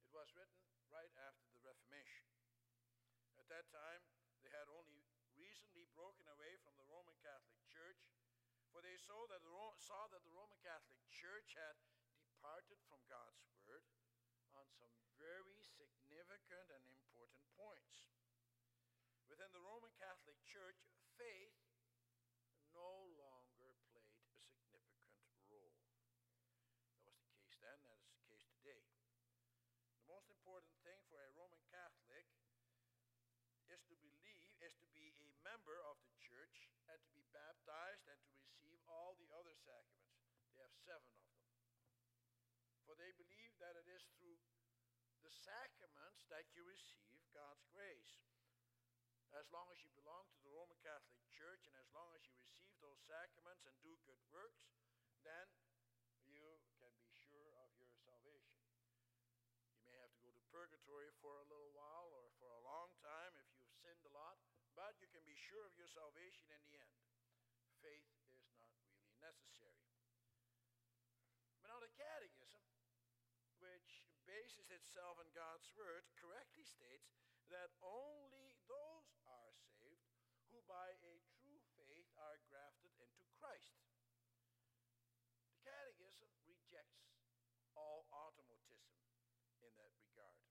It 0.00 0.08
was 0.16 0.32
written 0.32 0.64
right 0.88 1.12
after 1.28 1.52
the 1.52 1.60
Reformation. 1.60 2.24
At 3.36 3.52
that 3.52 3.68
time, 3.68 4.00
they 4.40 4.48
had 4.48 4.72
only 4.72 5.04
recently 5.36 5.84
broken 5.92 6.24
away 6.32 6.56
from 6.64 6.80
the 6.80 6.88
Roman 6.88 7.16
Catholic 7.20 7.60
Church, 7.68 8.00
for 8.72 8.80
they 8.80 8.96
saw 8.96 9.28
that 9.28 9.44
the, 9.44 9.52
saw 9.84 10.08
that 10.08 10.24
the 10.24 10.32
Roman 10.32 10.56
Catholic 10.64 10.96
Church 11.12 11.52
had 11.52 11.76
departed 12.24 12.80
from 12.88 13.04
God's 13.04 13.44
Word 13.68 13.84
on 14.56 14.64
some 14.80 14.92
very 15.20 15.60
significant 15.60 16.72
and 16.72 16.84
important 16.88 17.44
points. 17.52 18.08
Within 19.28 19.52
the 19.52 19.62
Roman 19.62 19.92
Catholic 20.00 20.40
Church, 20.48 20.80
faith 21.20 21.54
no 22.72 23.12
longer 23.20 23.76
played 23.92 24.16
a 24.24 24.34
significant 24.40 25.20
role. 25.46 25.76
That 27.04 27.14
was 27.14 27.20
the 27.20 27.30
case 27.36 27.54
then, 27.60 27.78
that 27.86 28.00
is 28.00 28.10
the 28.10 28.24
case 28.26 28.44
today. 28.58 28.82
The 30.02 30.10
most 30.10 30.32
important 30.32 30.74
thing 30.82 30.98
for 31.06 31.20
a 31.20 31.30
Roman 31.38 31.62
Catholic 31.70 32.26
is 33.70 33.82
to 33.86 33.94
believe, 34.02 34.50
is 34.66 34.74
to 34.82 34.88
be 34.90 35.14
a 35.14 35.30
member 35.46 35.78
of 35.86 35.94
the 36.02 36.14
church 36.18 36.66
and 36.90 36.98
to 36.98 37.10
be 37.14 37.22
baptized 37.30 38.10
and 38.10 38.18
to 38.18 38.30
receive 38.42 38.82
all 38.90 39.14
the 39.14 39.30
other 39.30 39.54
sacraments. 39.62 40.26
They 40.50 40.58
have 40.66 40.74
seven 40.74 41.06
of 41.14 41.22
them. 41.30 41.46
For 42.82 42.98
they 42.98 43.14
believe 43.14 43.49
that 43.60 43.76
it 43.76 43.88
is 43.92 44.04
through 44.16 44.40
the 45.20 45.32
sacraments 45.44 46.24
that 46.32 46.48
you 46.56 46.64
receive 46.64 47.20
God's 47.36 47.68
grace. 47.68 48.16
As 49.36 49.46
long 49.52 49.68
as 49.68 49.84
you 49.84 49.92
belong 49.92 50.26
to 50.32 50.40
the 50.42 50.50
Roman 50.50 50.80
Catholic 50.80 51.20
Church 51.36 51.68
and 51.68 51.76
as 51.76 51.86
long 51.92 52.08
as 52.16 52.24
you 52.24 52.34
receive 52.40 52.72
those 52.80 52.98
sacraments 53.04 53.62
and 53.68 53.76
do 53.84 53.92
good 54.08 54.18
works, 54.32 54.64
then 55.22 55.46
you 56.24 56.64
can 56.80 56.90
be 57.04 57.12
sure 57.28 57.52
of 57.60 57.68
your 57.76 57.92
salvation. 58.00 58.64
You 59.76 59.84
may 59.86 59.96
have 60.00 60.10
to 60.16 60.24
go 60.24 60.32
to 60.32 60.42
purgatory 60.48 61.12
for 61.20 61.36
a 61.36 61.46
little 61.52 61.70
while 61.76 62.10
or 62.16 62.32
for 62.40 62.50
a 62.56 62.64
long 62.64 62.90
time 63.04 63.36
if 63.38 63.46
you've 63.54 63.76
sinned 63.84 64.02
a 64.08 64.12
lot, 64.16 64.40
but 64.72 64.96
you 65.04 65.06
can 65.12 65.22
be 65.28 65.36
sure 65.36 65.68
of 65.68 65.76
your 65.76 65.88
salvation 65.92 66.48
in 66.48 66.62
the 66.64 66.80
end. 66.80 66.96
Faith 67.84 68.08
is 68.08 68.24
not 68.24 68.40
really 68.40 68.72
necessary. 69.20 69.84
But 71.60 71.68
now 71.68 71.78
the 71.84 71.92
Catechism 71.92 72.39
bases 74.50 74.74
itself 74.74 75.14
on 75.22 75.30
God's 75.30 75.70
Word, 75.78 76.02
correctly 76.18 76.66
states 76.66 77.14
that 77.54 77.70
only 77.86 78.50
those 78.66 79.06
are 79.22 79.54
saved 79.54 80.10
who 80.50 80.58
by 80.66 80.90
a 81.06 81.22
true 81.38 81.62
faith 81.78 82.10
are 82.18 82.34
grafted 82.50 82.90
into 82.98 83.22
Christ. 83.38 83.78
The 85.54 85.62
Catechism 85.62 86.34
rejects 86.50 87.14
all 87.78 88.10
automatism 88.10 88.90
in 89.62 89.70
that 89.78 89.94
regard. 90.02 90.42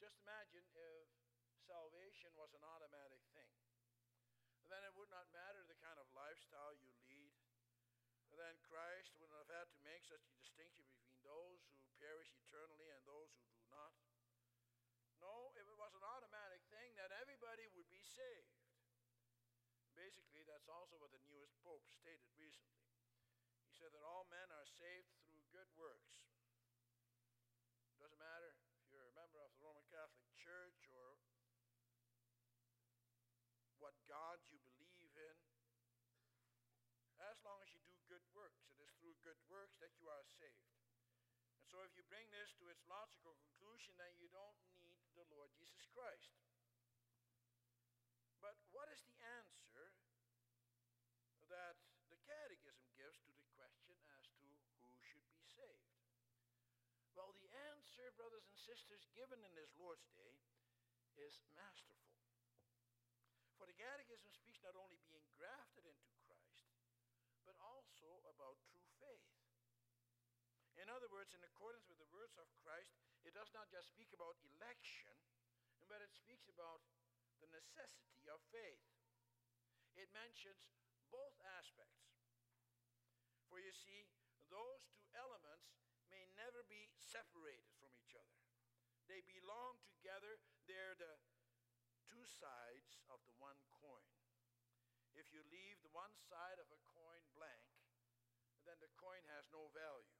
Just 0.00 0.16
imagine 0.24 0.64
if 0.64 1.12
salvation 1.68 2.32
was 2.32 2.48
an 2.56 2.64
automatic 2.64 3.20
thing. 3.36 3.52
Then 4.72 4.80
it 4.88 4.96
would 4.96 5.12
not 5.12 5.28
matter 5.36 5.68
the 5.68 5.76
kind 5.84 6.00
of 6.00 6.08
lifestyle 6.16 6.72
you 6.80 6.96
lead, 7.12 7.36
then 8.34 8.56
Christ 8.66 9.14
wouldn't 9.14 9.38
have 9.38 9.52
had 9.52 9.68
to 9.70 9.78
make 9.86 10.02
such 10.02 10.26
a 10.26 10.34
distinction 10.34 10.82
between 10.90 11.22
those 11.22 11.62
who 11.70 11.78
perish 12.02 12.34
eternally 12.34 12.90
and 12.90 13.02
those 13.06 13.30
who 13.38 13.46
do 13.54 13.62
not. 13.70 13.94
Saved. 18.14 18.54
Basically, 19.98 20.46
that's 20.46 20.70
also 20.70 20.94
what 21.02 21.10
the 21.10 21.22
newest 21.26 21.58
Pope 21.66 21.82
stated 21.90 22.30
recently. 22.38 22.86
He 23.66 23.74
said 23.74 23.90
that 23.90 24.06
all 24.06 24.26
men 24.30 24.50
are 24.54 24.66
saved 24.66 25.10
through 25.26 25.42
good 25.50 25.66
works. 25.74 26.22
It 27.94 27.98
Doesn't 27.98 28.22
matter 28.22 28.54
if 28.54 28.58
you're 28.90 29.10
a 29.10 29.18
member 29.18 29.42
of 29.42 29.50
the 29.54 29.62
Roman 29.62 29.82
Catholic 29.90 30.26
Church 30.38 30.86
or 30.94 31.18
what 33.82 33.94
God 34.06 34.38
you 34.46 34.62
believe 34.62 35.14
in. 35.14 35.36
As 37.18 37.38
long 37.42 37.62
as 37.62 37.70
you 37.70 37.80
do 37.86 37.94
good 38.10 38.22
works, 38.34 38.66
it 38.70 38.78
is 38.82 38.90
through 38.98 39.14
good 39.22 39.38
works 39.46 39.78
that 39.78 39.94
you 39.98 40.06
are 40.10 40.26
saved. 40.26 40.74
And 41.58 41.66
so, 41.66 41.80
if 41.86 41.94
you 41.96 42.04
bring 42.10 42.28
this 42.34 42.52
to 42.60 42.68
its 42.68 42.82
logical 42.84 43.38
conclusion, 43.40 43.96
then 43.96 44.12
you 44.18 44.28
don't 44.28 44.58
need 44.82 44.98
the 45.14 45.24
Lord 45.32 45.48
Jesus 45.56 45.86
Christ. 45.94 46.43
But 48.58 48.70
what 48.70 48.88
is 48.90 49.02
the 49.06 49.18
answer 49.42 49.90
that 51.50 51.76
the 52.10 52.18
Catechism 52.24 52.86
gives 52.94 53.18
to 53.26 53.32
the 53.34 53.46
question 53.58 53.98
as 54.14 54.24
to 54.38 54.46
who 54.82 54.94
should 55.02 55.26
be 55.34 55.42
saved? 55.42 55.94
Well, 57.14 57.30
the 57.38 57.50
answer, 57.74 58.10
brothers 58.18 58.46
and 58.50 58.58
sisters, 58.58 59.06
given 59.14 59.38
in 59.42 59.54
this 59.54 59.70
Lord's 59.78 60.10
Day 60.18 60.38
is 61.14 61.38
masterful. 61.54 62.18
For 63.54 63.70
the 63.70 63.78
Catechism 63.78 64.34
speaks 64.34 64.58
not 64.66 64.74
only 64.74 64.98
being 65.06 65.24
grafted 65.38 65.86
into 65.86 66.10
Christ, 66.26 66.74
but 67.46 67.54
also 67.62 68.18
about 68.26 68.58
true 68.66 68.82
faith. 68.98 69.30
In 70.74 70.90
other 70.90 71.06
words, 71.06 71.30
in 71.38 71.42
accordance 71.46 71.86
with 71.86 72.02
the 72.02 72.10
words 72.10 72.34
of 72.34 72.50
Christ, 72.66 72.98
it 73.22 73.32
does 73.32 73.54
not 73.54 73.70
just 73.70 73.94
speak 73.94 74.10
about 74.10 74.34
election, 74.58 75.14
but 75.86 76.02
it 76.02 76.10
speaks 76.10 76.50
about 76.50 76.82
the 77.44 77.60
necessity 77.60 78.24
of 78.32 78.40
faith. 78.48 78.80
It 79.92 80.08
mentions 80.16 80.64
both 81.12 81.36
aspects. 81.60 82.16
For 83.52 83.60
you 83.60 83.70
see, 83.76 84.08
those 84.48 84.88
two 84.88 85.04
elements 85.12 85.76
may 86.08 86.24
never 86.32 86.64
be 86.64 86.88
separated 86.96 87.68
from 87.76 87.92
each 88.00 88.16
other. 88.16 88.40
They 89.04 89.20
belong 89.28 89.76
together. 89.84 90.40
They're 90.64 90.96
the 90.96 91.20
two 92.08 92.24
sides 92.24 92.96
of 93.12 93.20
the 93.28 93.36
one 93.36 93.60
coin. 93.76 94.08
If 95.12 95.28
you 95.30 95.44
leave 95.52 95.78
the 95.84 95.92
one 95.92 96.16
side 96.16 96.58
of 96.58 96.72
a 96.72 96.80
coin 96.88 97.22
blank, 97.36 97.68
then 98.64 98.80
the 98.80 98.90
coin 98.96 99.22
has 99.36 99.46
no 99.52 99.68
value. 99.76 100.18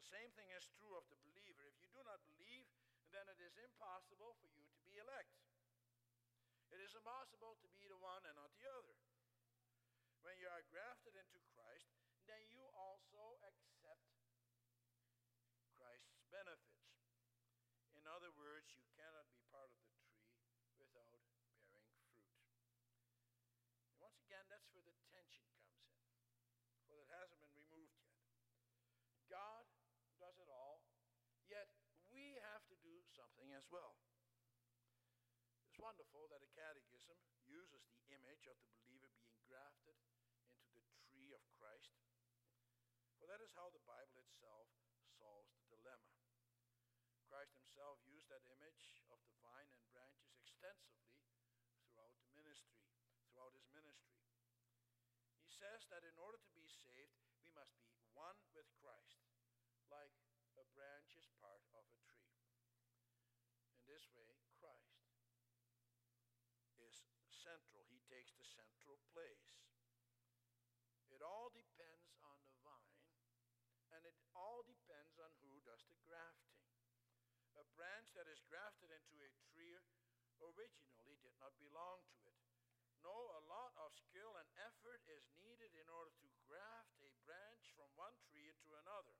The 0.00 0.08
same 0.08 0.32
thing 0.34 0.48
is 0.56 0.66
true 0.80 0.96
of 0.96 1.04
the 1.12 1.20
believer. 1.20 1.68
If 1.68 1.76
you 1.78 1.88
do 1.92 2.00
not 2.02 2.24
believe, 2.24 2.66
then 3.12 3.28
it 3.30 3.38
is 3.38 3.54
impossible 3.60 4.34
for 4.40 4.50
you. 4.50 4.65
It 6.76 6.84
is 6.84 6.92
impossible 6.92 7.56
to 7.64 7.68
be 7.72 7.88
the 7.88 7.96
one 7.96 8.20
and 8.28 8.36
not 8.36 8.52
the 8.52 8.68
other. 8.68 8.92
When 10.20 10.36
you 10.36 10.44
are 10.44 10.60
grafted 10.68 11.16
into 11.16 11.40
Christ, 11.56 11.88
then 12.28 12.44
you 12.52 12.60
also 12.76 13.40
accept 13.48 14.04
Christ's 15.80 16.20
benefits. 16.28 17.00
In 17.96 18.04
other 18.04 18.28
words, 18.36 18.76
you 18.76 18.84
cannot 18.92 19.24
be 19.32 19.40
part 19.48 19.72
of 19.72 19.80
the 19.80 19.88
tree 20.04 20.28
without 20.76 21.08
bearing 21.08 21.48
fruit. 21.72 21.96
And 23.88 23.96
once 23.96 24.20
again, 24.20 24.44
that's 24.52 24.68
where 24.76 24.84
the 24.84 24.92
tension 25.08 25.48
comes 25.56 25.80
in, 25.80 25.96
for 26.84 27.00
it 27.00 27.08
hasn't 27.08 27.40
been 27.40 27.56
removed 27.56 27.96
yet. 28.04 28.20
God 29.32 29.64
does 30.20 30.36
it 30.36 30.52
all, 30.52 30.84
yet 31.48 31.72
we 32.12 32.36
have 32.52 32.68
to 32.68 32.76
do 32.84 33.00
something 33.16 33.56
as 33.56 33.64
well. 33.72 33.96
Wonderful 35.86 36.26
that 36.34 36.42
a 36.42 36.50
catechism 36.50 37.14
uses 37.46 37.86
the 37.94 38.10
image 38.10 38.50
of 38.50 38.58
the 38.58 38.74
believer 38.74 39.06
being 39.22 39.38
grafted 39.46 39.94
into 40.66 40.82
the 40.82 40.98
tree 41.06 41.30
of 41.30 41.38
Christ, 41.54 41.94
for 43.14 43.30
that 43.30 43.38
is 43.38 43.54
how 43.54 43.70
the 43.70 43.86
Bible 43.86 44.18
itself 44.18 44.66
solves 45.14 45.54
the 45.54 45.62
dilemma. 45.70 46.10
Christ 47.30 47.54
himself 47.54 48.02
used 48.02 48.26
that 48.34 48.42
image 48.50 48.98
of 49.14 49.22
the 49.30 49.38
vine 49.38 49.70
and 49.70 49.86
branches 49.94 50.34
extensively 50.34 51.22
throughout 51.86 52.18
the 52.18 52.34
ministry, 52.34 52.82
throughout 53.30 53.54
his 53.54 53.70
ministry. 53.70 54.26
He 55.38 55.54
says 55.54 55.86
that 55.94 56.02
in 56.02 56.18
order 56.18 56.42
to 56.42 56.50
be 56.50 56.66
saved, 56.66 57.14
we 57.38 57.54
must 57.54 57.78
be 57.86 57.94
one 58.10 58.42
with 58.50 58.66
Christ, 58.82 59.22
like 59.86 60.18
a 60.58 60.66
branch 60.74 61.14
is 61.14 61.30
part 61.38 61.62
of 61.78 61.86
a 61.86 61.94
tree. 62.02 62.34
In 63.70 63.86
this 63.86 64.10
way, 64.10 64.34
Christ 64.58 64.98
is 66.82 67.35
central. 67.46 67.86
He 67.86 68.02
takes 68.10 68.34
the 68.34 68.42
central 68.42 68.98
place. 69.14 69.54
It 71.14 71.22
all 71.22 71.54
depends 71.54 72.18
on 72.26 72.34
the 72.42 72.50
vine, 72.66 73.06
and 73.94 74.02
it 74.02 74.18
all 74.34 74.66
depends 74.66 75.14
on 75.22 75.30
who 75.46 75.62
does 75.62 75.86
the 75.86 75.96
grafting 76.02 76.66
a 77.56 77.64
branch 77.72 78.12
that 78.12 78.28
is 78.28 78.44
grafted 78.52 78.92
into 78.92 79.16
a 79.24 79.32
tree 79.48 79.80
originally 80.44 81.16
did 81.24 81.32
not 81.40 81.56
belong 81.56 82.04
to 82.12 82.20
it. 82.28 82.36
No, 83.00 83.16
a 83.32 83.42
lot 83.48 83.72
of 83.80 83.96
skill 83.96 84.36
and 84.36 84.48
effort 84.60 85.00
is 85.08 85.24
needed 85.40 85.72
in 85.72 85.88
order 85.88 86.12
to 86.20 86.28
graft 86.44 86.96
a 87.00 87.12
branch 87.24 87.72
from 87.72 87.88
one 87.96 88.12
tree 88.28 88.44
into 88.52 88.76
another. 88.76 89.16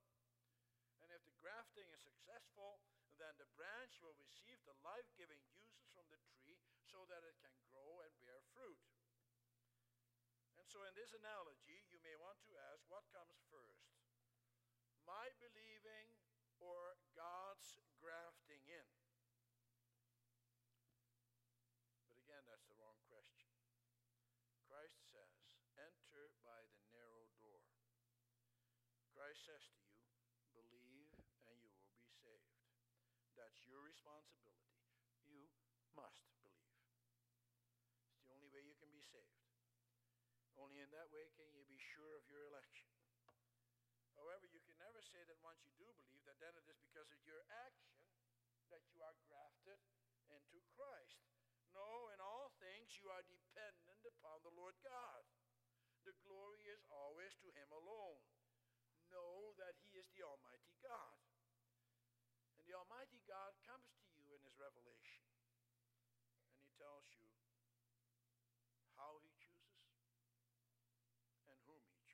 And 1.00 1.08
if 1.12 1.24
the 1.24 1.36
grafting 1.40 1.88
is 1.92 2.02
successful, 2.04 2.82
then 3.16 3.32
the 3.40 3.48
branch 3.56 3.96
will 4.04 4.16
receive 4.20 4.60
the 4.68 4.76
life 4.84 5.08
giving 5.16 5.40
juices 5.48 5.88
from 5.96 6.04
the 6.12 6.20
tree 6.36 6.60
so 6.84 7.08
that 7.08 7.24
it 7.24 7.40
can 7.40 7.52
grow. 7.72 8.04
And 10.66 10.74
so, 10.74 10.83
in 10.83 10.98
this 10.98 11.14
analogy, 11.14 11.87
you 11.94 12.02
may 12.02 12.18
want 12.18 12.42
to 12.42 12.59
ask 12.74 12.83
what 12.90 13.07
comes 13.14 13.38
first? 13.46 13.87
My 15.07 15.31
believing 15.38 16.11
or 16.59 16.98
God's 17.14 17.79
grafting 18.02 18.66
in? 18.66 18.88
But 22.11 22.18
again, 22.18 22.42
that's 22.50 22.66
the 22.66 22.74
wrong 22.83 22.98
question. 23.07 23.55
Christ 24.66 25.07
says, 25.07 25.55
enter 25.79 26.35
by 26.42 26.66
the 26.74 26.83
narrow 26.90 27.31
door. 27.38 27.62
Christ 29.14 29.46
says 29.46 29.70
to 29.70 29.79
you, 29.87 30.02
believe 30.50 31.14
and 31.46 31.62
you 31.62 31.70
will 31.79 31.94
be 31.94 32.11
saved. 32.11 32.59
That's 33.38 33.62
your 33.70 33.87
responsibility. 33.87 34.83
You 35.31 35.46
must 35.94 36.26
believe. 36.42 36.83
It's 38.18 38.26
the 38.26 38.35
only 38.35 38.50
way 38.50 38.66
you 38.66 38.74
can 38.74 38.90
be 38.90 39.07
saved. 39.07 39.36
In 40.87 40.94
that 40.94 41.11
way 41.11 41.27
can 41.35 41.51
you 41.51 41.66
be 41.66 41.83
sure 41.83 42.14
of 42.14 42.22
your 42.31 42.46
election. 42.46 42.87
However, 44.14 44.46
you 44.46 44.62
can 44.62 44.79
never 44.79 45.03
say 45.03 45.18
that 45.27 45.42
once 45.42 45.59
you 45.66 45.75
do 45.83 45.90
believe 45.99 46.22
that 46.31 46.38
then 46.38 46.55
it 46.55 46.62
is 46.70 46.79
because 46.79 47.11
of 47.11 47.18
your 47.27 47.42
action 47.66 47.99
that 48.70 48.87
you 48.94 49.03
are 49.03 49.18
grafted 49.27 49.83
into 50.31 50.62
Christ. 50.79 51.27
No, 51.75 52.07
in 52.14 52.22
all 52.22 52.55
things 52.62 52.94
you 53.03 53.11
are 53.11 53.27
dependent 53.27 53.99
upon 54.07 54.46
the 54.46 54.55
Lord 54.55 54.79
God. 54.87 55.27
The 56.07 56.14
glory 56.22 56.62
is 56.70 56.87
always 56.87 57.35
to 57.42 57.51
him 57.51 57.66
alone. 57.75 58.22
Know 59.11 59.59
that 59.59 59.75
he 59.83 59.99
is 59.99 60.07
the 60.14 60.22
Almighty 60.22 60.79
God. 60.87 61.18
And 62.55 62.62
the 62.62 62.79
Almighty 62.79 63.27
God 63.27 63.59
comes 63.66 63.90
to 63.90 64.07
you 64.14 64.31
in 64.31 64.38
his 64.46 64.55
revelation. 64.55 65.27
And 66.46 66.62
he 66.62 66.70
tells 66.79 67.11
you 67.18 67.27
how 68.94 69.18
he 69.27 69.35
chooses 69.42 69.66
and 71.51 71.59
whom 71.66 71.83
he 71.83 72.07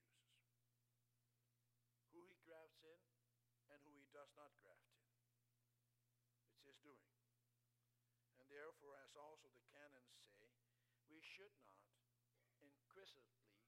grafts 2.49 2.85
in 2.85 3.01
and 3.73 3.81
who 3.85 3.93
he 3.97 4.02
does 4.13 4.29
not 4.37 4.53
graft 4.61 4.93
in. 4.93 5.09
It's 6.53 6.61
his 6.69 6.77
doing. 6.85 7.09
And 8.37 8.47
therefore, 8.53 9.01
as 9.01 9.17
also 9.17 9.49
the 9.49 9.65
canons 9.73 10.13
say, 10.37 10.53
we 11.09 11.25
should 11.25 11.53
not 11.65 11.89
inquisitively 12.61 13.65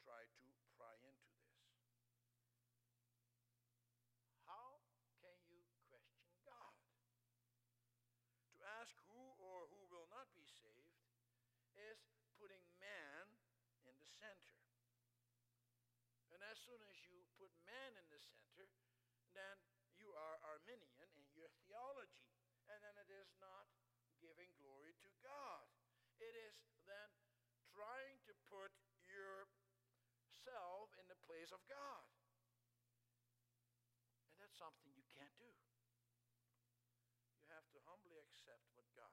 try 0.00 0.24
to 0.40 0.48
pry 0.76 0.96
into 1.04 1.28
this. 1.36 1.60
How 4.48 4.80
can 5.20 5.36
you 5.48 5.60
question 5.88 6.24
God? 6.48 6.76
To 8.56 8.58
ask 8.80 8.96
who 9.12 9.36
or 9.36 9.68
who 9.68 9.84
will 9.92 10.08
not 10.08 10.32
be 10.32 10.48
saved 10.48 11.04
is 11.76 12.00
putting 12.40 12.64
man 12.80 13.28
in 13.84 13.94
the 14.00 14.08
center. 14.08 14.56
And 16.32 16.42
as 16.50 16.58
soon 16.62 16.80
as 16.88 16.98
you 17.06 17.24
put 17.38 17.50
man 17.68 17.94
in 17.94 18.06
the 18.10 18.18
center, 18.18 18.53
ways 31.44 31.52
of 31.52 31.60
God. 31.68 32.08
And 34.32 34.40
that's 34.40 34.56
something 34.56 34.88
you 34.96 35.04
can't 35.12 35.36
do. 35.36 35.52
You 37.36 37.44
have 37.52 37.68
to 37.76 37.84
humbly 37.84 38.16
accept 38.16 38.64
what 38.72 38.88
God 38.96 39.12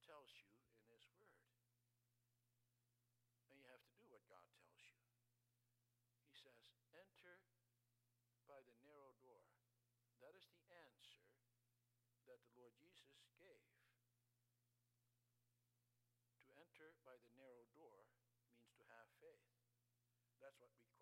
tells 0.00 0.32
you 0.40 0.48
in 0.80 0.80
His 0.88 1.04
Word. 1.12 1.36
And 3.52 3.60
you 3.60 3.68
have 3.68 3.84
to 3.84 3.92
do 4.00 4.08
what 4.08 4.24
God 4.32 4.48
tells 4.56 4.80
you. 4.80 4.96
He 6.24 6.32
says, 6.40 6.56
enter 6.96 7.44
by 8.48 8.64
the 8.64 8.72
narrow 8.88 9.12
door. 9.20 9.44
That 10.24 10.32
is 10.32 10.48
the 10.48 10.64
answer 10.88 11.20
that 12.32 12.40
the 12.48 12.56
Lord 12.56 12.72
Jesus 12.80 13.28
gave. 13.36 13.76
To 16.48 16.48
enter 16.56 16.96
by 17.04 17.20
the 17.20 17.28
narrow 17.36 17.68
door 17.76 18.08
means 18.48 18.72
to 18.80 18.88
have 18.88 19.04
faith. 19.20 19.52
That's 20.40 20.60
what 20.60 20.72
we 20.76 20.95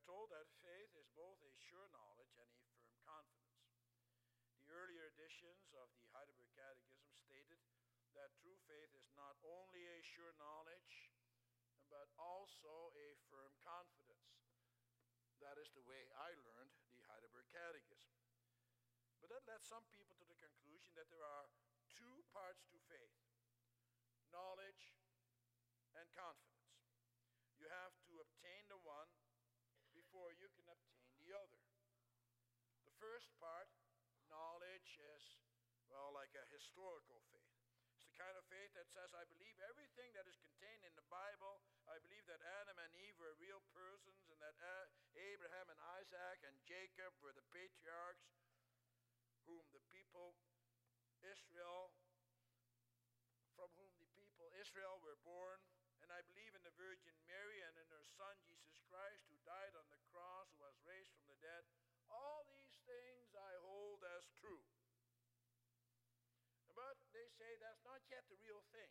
are 0.00 0.08
told 0.08 0.32
that 0.32 0.48
faith 0.64 0.96
is 0.96 1.12
both 1.12 1.36
a 1.44 1.52
sure 1.60 1.84
knowledge 1.92 2.32
and 2.40 2.48
a 2.48 2.60
firm 2.72 2.88
confidence. 3.04 3.68
The 4.64 4.72
earlier 4.72 5.12
editions 5.12 5.76
of 5.76 5.92
the 5.92 6.08
Heidelberg 6.16 6.48
Catechism 6.56 7.12
stated 7.20 7.60
that 8.16 8.32
true 8.40 8.56
faith 8.64 8.96
is 8.96 9.12
not 9.12 9.36
only 9.44 9.84
a 9.84 10.00
sure 10.00 10.32
knowledge, 10.40 11.12
but 11.92 12.08
also 12.16 12.96
a 12.96 13.08
firm 13.28 13.52
confidence. 13.60 14.40
That 15.44 15.60
is 15.60 15.68
the 15.76 15.84
way 15.84 16.08
I 16.16 16.32
learned 16.48 16.72
the 16.96 17.04
Heidelberg 17.04 17.52
Catechism. 17.52 18.16
But 19.20 19.28
that 19.36 19.44
led 19.44 19.60
some 19.68 19.84
people 19.92 20.16
to 20.16 20.24
the 20.24 20.40
conclusion 20.40 20.96
that 20.96 21.12
there 21.12 21.28
are 21.28 21.52
two 21.92 22.24
parts 22.32 22.64
to 22.72 22.80
faith 22.88 23.20
knowledge 24.32 24.96
and 25.92 26.08
confidence. 26.16 26.72
You 27.60 27.68
have 27.68 27.92
to 28.08 28.24
obtain 28.24 28.64
the 28.72 28.80
one 28.80 29.12
before 29.94 30.30
you 30.34 30.48
can 30.54 30.66
obtain 30.70 31.10
the 31.18 31.34
other. 31.34 31.62
The 32.86 32.89
first 33.00 33.32
part, 33.40 33.66
knowledge, 34.28 35.00
is, 35.16 35.24
well, 35.88 36.12
like 36.12 36.30
a 36.36 36.44
historical 36.52 37.24
faith. 37.32 37.56
It's 37.96 38.06
the 38.06 38.16
kind 38.20 38.36
of 38.36 38.44
faith 38.52 38.70
that 38.76 38.86
says, 38.92 39.10
I 39.16 39.24
believe 39.26 39.56
everything 39.64 40.12
that 40.12 40.28
is 40.28 40.36
contained 40.36 40.84
in 40.84 40.94
the 40.94 41.08
Bible. 41.08 41.64
I 41.88 41.96
believe 42.04 42.28
that 42.28 42.44
Adam 42.60 42.76
and 42.76 42.92
Eve 43.00 43.16
were 43.16 43.34
real 43.40 43.64
persons 43.72 44.28
and 44.28 44.38
that 44.40 44.56
Abraham 45.16 45.72
and 45.72 45.80
Isaac 45.96 46.44
and 46.44 46.54
Jacob 46.68 47.16
were 47.24 47.32
the 47.32 47.44
patriarchs 47.50 48.36
whom 49.48 49.64
the 49.72 49.82
people 49.90 50.36
Israel, 51.24 51.92
from 53.56 53.68
whom 53.76 53.92
the 53.98 54.08
people 54.14 54.52
Israel 54.60 55.00
were 55.02 55.18
born 55.24 55.60
and 56.00 56.18
I 56.18 56.26
believe 56.26 56.56
in 56.56 56.64
the 56.64 56.74
Virgin 56.74 57.14
Mary 57.28 57.60
and 57.62 57.76
in 57.76 57.86
her 57.92 58.04
Son, 58.18 58.34
Jesus 58.42 58.82
Christ, 58.90 59.22
who 59.30 59.38
died 59.46 59.76
on 59.76 59.86
the 59.94 60.00
cross, 60.10 60.50
who 60.56 60.66
was 60.66 60.74
raised 60.82 61.14
from 61.14 61.28
the 61.30 61.38
dead. 61.38 61.62
All 62.10 62.42
these 62.50 62.74
things 62.82 63.30
I 63.30 63.52
hold 63.62 64.02
as 64.18 64.26
true. 64.34 64.64
But 66.74 66.98
they 67.14 67.30
say 67.38 67.46
that's 67.62 67.84
not 67.86 68.02
yet 68.10 68.26
the 68.26 68.40
real 68.42 68.64
thing. 68.74 68.90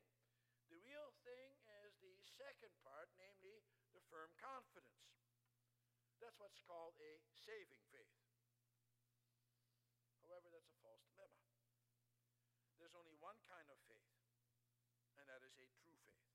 The 0.71 0.79
real 0.79 1.11
thing 1.29 1.53
is 1.85 1.93
the 2.01 2.17
second 2.41 2.73
part, 2.81 3.13
namely 3.21 3.61
the 3.93 4.01
firm 4.09 4.33
confidence. 4.41 5.13
That's 6.17 6.41
what's 6.41 6.57
called 6.65 6.97
a 6.97 7.13
saving 7.37 7.85
faith. 7.93 8.17
However, 10.25 10.49
that's 10.49 10.73
a 10.73 10.79
false 10.81 11.05
dilemma. 11.05 11.37
There's 12.81 12.97
only 12.97 13.13
one 13.21 13.37
kind 13.45 13.69
of 13.69 13.77
faith, 13.85 14.17
and 15.21 15.29
that 15.29 15.45
is 15.45 15.53
a 15.61 15.69
true 15.77 15.97
faith. 16.01 16.25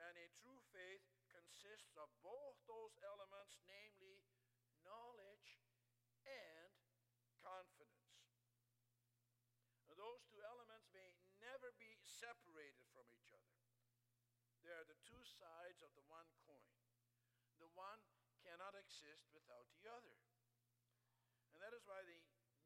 And 0.00 0.16
a 0.18 0.28
true 0.42 0.58
faith 0.74 1.06
consists 1.30 1.94
of 1.94 2.10
both 2.26 2.58
those 2.66 2.96
elements, 3.04 3.60
namely 3.68 4.26
knowledge 4.82 5.60
and 6.26 6.72
confidence. 7.38 8.00
those 10.00 10.24
two 10.32 10.40
elements 10.40 10.88
may 10.96 11.12
never 11.44 11.76
be 11.76 11.92
separated 12.00 12.88
from 12.96 13.04
each 13.12 13.36
other. 13.36 13.60
They 14.64 14.72
are 14.72 14.88
the 14.88 14.96
two 15.04 15.19
sides 15.38 15.78
of 15.84 15.94
the 15.94 16.06
one 16.10 16.26
coin. 16.42 16.74
The 17.62 17.70
one 17.76 18.02
cannot 18.42 18.74
exist 18.74 19.30
without 19.30 19.68
the 19.76 19.86
other. 19.86 20.16
And 21.54 21.60
that 21.62 21.76
is 21.76 21.86
why 21.86 22.02
the 22.02 22.18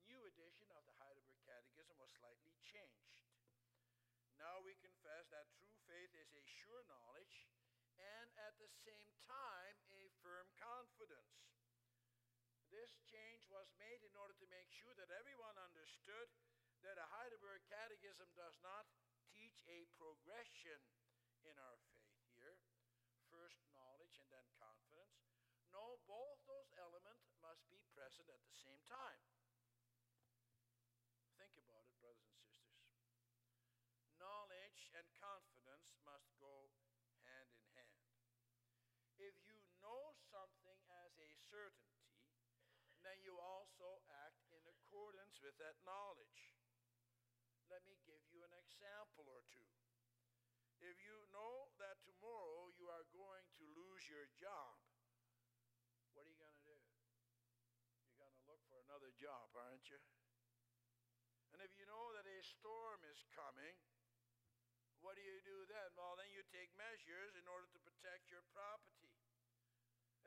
new 0.09 0.21
edition 0.25 0.71
of 0.73 0.85
the 0.89 0.97
Heidelberg 0.97 1.41
Catechism 1.45 1.97
was 2.01 2.13
slightly 2.17 2.55
changed. 2.63 3.21
Now 4.41 4.65
we 4.65 4.77
confess 4.81 5.29
that 5.31 5.53
true 5.57 5.73
faith 5.89 6.13
is 6.17 6.31
a 6.33 6.45
sure 6.45 6.85
knowledge 6.89 7.49
and 7.97 8.29
at 8.43 8.59
the 8.59 8.71
same 8.83 9.13
time 9.25 9.77
a 9.95 10.11
firm 10.25 10.51
confidence. 10.59 11.55
This 12.73 12.91
change 13.07 13.47
was 13.47 13.71
made 13.79 14.03
in 14.03 14.15
order 14.19 14.35
to 14.35 14.51
make 14.51 14.67
sure 14.75 14.93
that 14.99 15.15
everyone 15.15 15.55
understood 15.63 16.27
that 16.83 16.99
a 16.99 17.07
Heidelberg 17.07 17.63
Catechism 17.71 18.27
does 18.35 18.59
not 18.67 18.91
teach 19.31 19.63
a 19.71 19.87
progression 19.95 20.83
in 21.47 21.55
our 21.55 21.79
faith 21.95 22.19
here 22.35 22.59
first 23.31 23.63
knowledge 23.75 24.19
and 24.19 24.31
then 24.31 24.47
confidence. 24.59 25.23
No, 25.71 25.99
both 26.07 26.39
those 26.47 26.71
elements 26.79 27.31
must 27.43 27.67
be 27.71 27.83
present 27.95 28.31
at 28.31 28.43
the 28.47 28.55
same 28.55 28.74
time. 28.89 29.23
Think 31.41 31.57
about 31.59 31.85
it, 31.85 31.97
brothers 32.01 32.31
and 32.33 32.45
sisters 32.49 32.75
knowledge 34.25 34.89
and 34.97 35.07
confidence 35.21 35.93
must 36.09 36.33
go 36.41 36.73
hand 37.29 37.53
in 37.53 37.65
hand. 37.77 38.09
If 39.21 39.37
you 39.45 39.61
know 39.85 40.17
something 40.33 40.81
as 41.05 41.13
a 41.21 41.31
certainty, 41.53 42.09
then 43.05 43.21
you 43.21 43.37
also 43.37 44.01
act 44.27 44.41
in 44.49 44.65
accordance 44.65 45.39
with 45.45 45.55
that 45.61 45.77
knowledge. 45.85 46.57
Let 47.69 47.85
me 47.85 48.01
give 48.09 48.25
you 48.33 48.41
an 48.43 48.55
example 48.57 49.29
or 49.29 49.45
two. 49.53 49.71
If 50.83 51.01
you 51.01 51.17
know 51.33 51.73
that 51.81 52.03
tomorrow 52.05 52.73
you 52.75 52.91
are 52.91 53.07
going 53.15 53.47
to 53.61 53.65
lose 53.77 54.05
your 54.09 54.29
job, 54.37 54.77
what 56.13 56.27
are 56.27 56.33
you 56.33 56.41
going 56.41 56.59
to 56.59 56.67
do? 56.67 56.77
You're 58.05 58.21
going 58.21 58.37
to 58.37 58.47
look 58.51 58.61
for 58.69 58.83
another 58.85 59.14
job, 59.25 59.49
aren't 59.57 59.89
you? 59.89 59.97
And 61.57 61.65
if 61.65 61.73
you 61.81 61.89
know 61.89 62.13
that 62.13 62.29
a 62.29 62.41
storm 62.45 63.01
is 63.09 63.25
coming, 63.33 63.73
what 65.01 65.17
do 65.17 65.25
you 65.25 65.41
do 65.49 65.65
then? 65.65 65.89
Well, 65.97 66.13
then 66.21 66.29
you 66.29 66.45
take 66.53 66.69
measures 66.77 67.33
in 67.33 67.49
order 67.49 67.65
to 67.73 67.81
protect 67.89 68.29
your 68.29 68.45
property. 68.53 69.17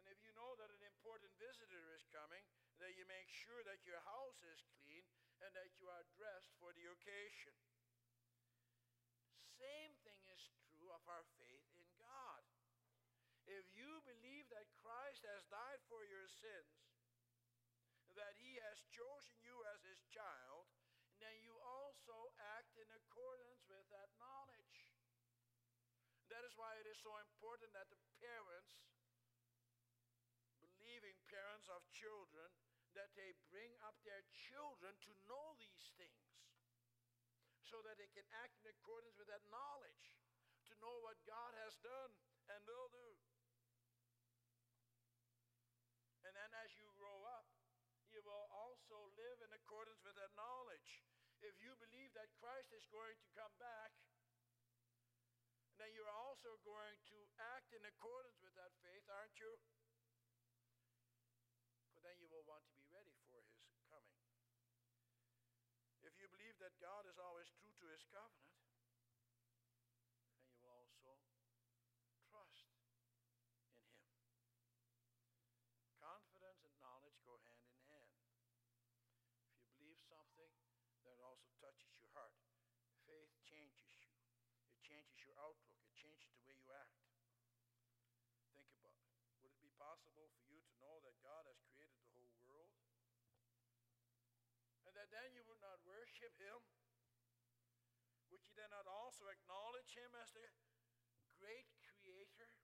And 0.02 0.10
if 0.10 0.18
you 0.26 0.34
know 0.34 0.58
that 0.58 0.74
an 0.74 0.82
important 0.82 1.30
visitor 1.38 1.94
is 1.94 2.10
coming, 2.10 2.42
then 2.82 2.90
you 2.98 3.06
make 3.06 3.30
sure 3.30 3.62
that 3.70 3.86
your 3.86 4.02
house 4.02 4.42
is 4.50 4.66
clean 4.82 5.06
and 5.46 5.54
that 5.54 5.78
you 5.78 5.86
are 5.86 6.10
dressed 6.18 6.58
for 6.58 6.74
the 6.74 6.90
occasion. 6.90 7.54
Same 9.62 9.94
thing 10.02 10.22
is 10.34 10.42
true 10.74 10.90
of 10.90 11.06
our 11.06 11.26
faith 11.38 11.70
in 11.78 11.86
God. 12.02 12.42
If 13.46 13.66
you 13.78 14.02
believe 14.10 14.50
that 14.50 14.74
Christ 14.82 15.22
has 15.30 15.46
died 15.54 15.82
for 15.86 16.02
your 16.02 16.26
sins, 16.26 16.87
that 18.17 18.34
he 18.41 18.58
has 18.65 18.82
chosen 18.89 19.38
you 19.45 19.56
as 19.73 19.86
his 19.86 20.01
child, 20.10 20.65
and 21.13 21.21
then 21.21 21.38
you 21.45 21.53
also 21.62 22.34
act 22.58 22.73
in 22.77 22.89
accordance 22.89 23.62
with 23.69 23.86
that 23.93 24.10
knowledge. 24.17 24.97
That 26.34 26.43
is 26.43 26.58
why 26.60 26.75
it 26.82 26.89
is 26.89 26.99
so 26.99 27.13
important 27.21 27.71
that 27.77 27.88
the 27.88 28.01
parents, 28.19 28.73
believing 30.60 31.15
parents 31.30 31.69
of 31.71 31.86
children, 31.93 32.51
that 32.97 33.13
they 33.13 33.38
bring 33.53 33.71
up 33.86 33.95
their 34.01 34.25
children 34.34 34.97
to 35.06 35.13
know 35.30 35.53
these 35.62 35.93
things 35.95 36.27
so 37.62 37.84
that 37.86 37.99
they 38.01 38.10
can 38.15 38.25
act 38.41 38.58
in 38.58 38.65
accordance 38.73 39.13
with 39.19 39.30
that 39.30 39.45
knowledge, 39.53 40.17
to 40.67 40.73
know 40.82 40.97
what 41.06 41.19
God 41.27 41.53
has 41.63 41.77
done 41.84 42.12
and 42.49 42.60
will 42.65 42.89
do. 42.89 43.10
And 46.27 46.36
then 46.36 46.51
as 46.60 46.75
you 46.75 46.88
grow 46.99 47.23
up, 47.23 47.47
you 48.12 48.19
will 48.23 48.47
also 48.51 49.12
live 49.19 49.39
in 49.43 49.51
accordance 49.51 49.99
with 50.03 50.15
that 50.15 50.32
knowledge. 50.36 51.03
If 51.45 51.54
you 51.62 51.73
believe 51.78 52.10
that 52.17 52.34
Christ 52.41 52.73
is 52.73 52.86
going 52.89 53.13
to 53.21 53.30
come 53.38 53.54
back, 53.62 53.93
then 55.78 55.93
you're 55.93 56.10
also 56.10 56.58
going 56.65 56.97
to 57.13 57.17
act 57.54 57.69
in 57.69 57.86
accordance 57.86 58.41
with 58.41 58.54
that 58.58 58.73
faith, 58.82 59.06
aren't 59.06 59.38
you? 59.38 59.54
For 61.93 62.02
then 62.02 62.17
you 62.17 62.26
will 62.34 62.45
want 62.50 62.65
to 62.65 62.73
be 62.73 62.86
ready 62.89 63.13
for 63.21 63.30
his 63.38 63.45
coming. 63.86 64.17
If 66.02 66.17
you 66.17 66.26
believe 66.34 66.58
that 66.58 66.73
God 66.82 67.06
is 67.06 67.21
always 67.21 67.50
true 67.62 67.73
to 67.84 67.88
his 67.93 68.02
covenant, 68.10 68.47
also 81.28 81.52
touches 81.60 81.92
your 82.00 82.08
heart. 82.16 82.40
Faith 83.04 83.36
changes 83.44 83.92
you. 84.00 84.08
It 84.72 84.80
changes 84.80 85.20
your 85.28 85.36
outlook. 85.36 85.76
It 85.84 85.92
changes 85.92 86.32
the 86.32 86.48
way 86.48 86.56
you 86.56 86.72
act. 86.72 87.04
Think 88.56 88.72
about 88.72 88.96
it. 88.96 89.12
Would 89.44 89.52
it 89.52 89.60
be 89.60 89.76
possible 89.76 90.32
for 90.40 90.48
you 90.48 90.63
to 90.63 90.76
know 90.80 91.04
that 91.04 91.20
God 91.20 91.44
has 91.52 91.60
created 91.68 92.00
the 92.00 92.16
whole 92.16 92.32
world? 92.48 92.72
And 94.88 94.96
that 94.96 95.12
then 95.12 95.36
you 95.36 95.44
would 95.52 95.60
not 95.60 95.84
worship 95.84 96.32
him? 96.40 96.63
Would 98.32 98.48
you 98.48 98.56
then 98.56 98.72
not 98.72 98.88
also 98.88 99.28
acknowledge 99.28 99.92
him 100.00 100.16
as 100.24 100.32
the 100.32 100.48
great 101.36 101.68
creator 101.84 102.56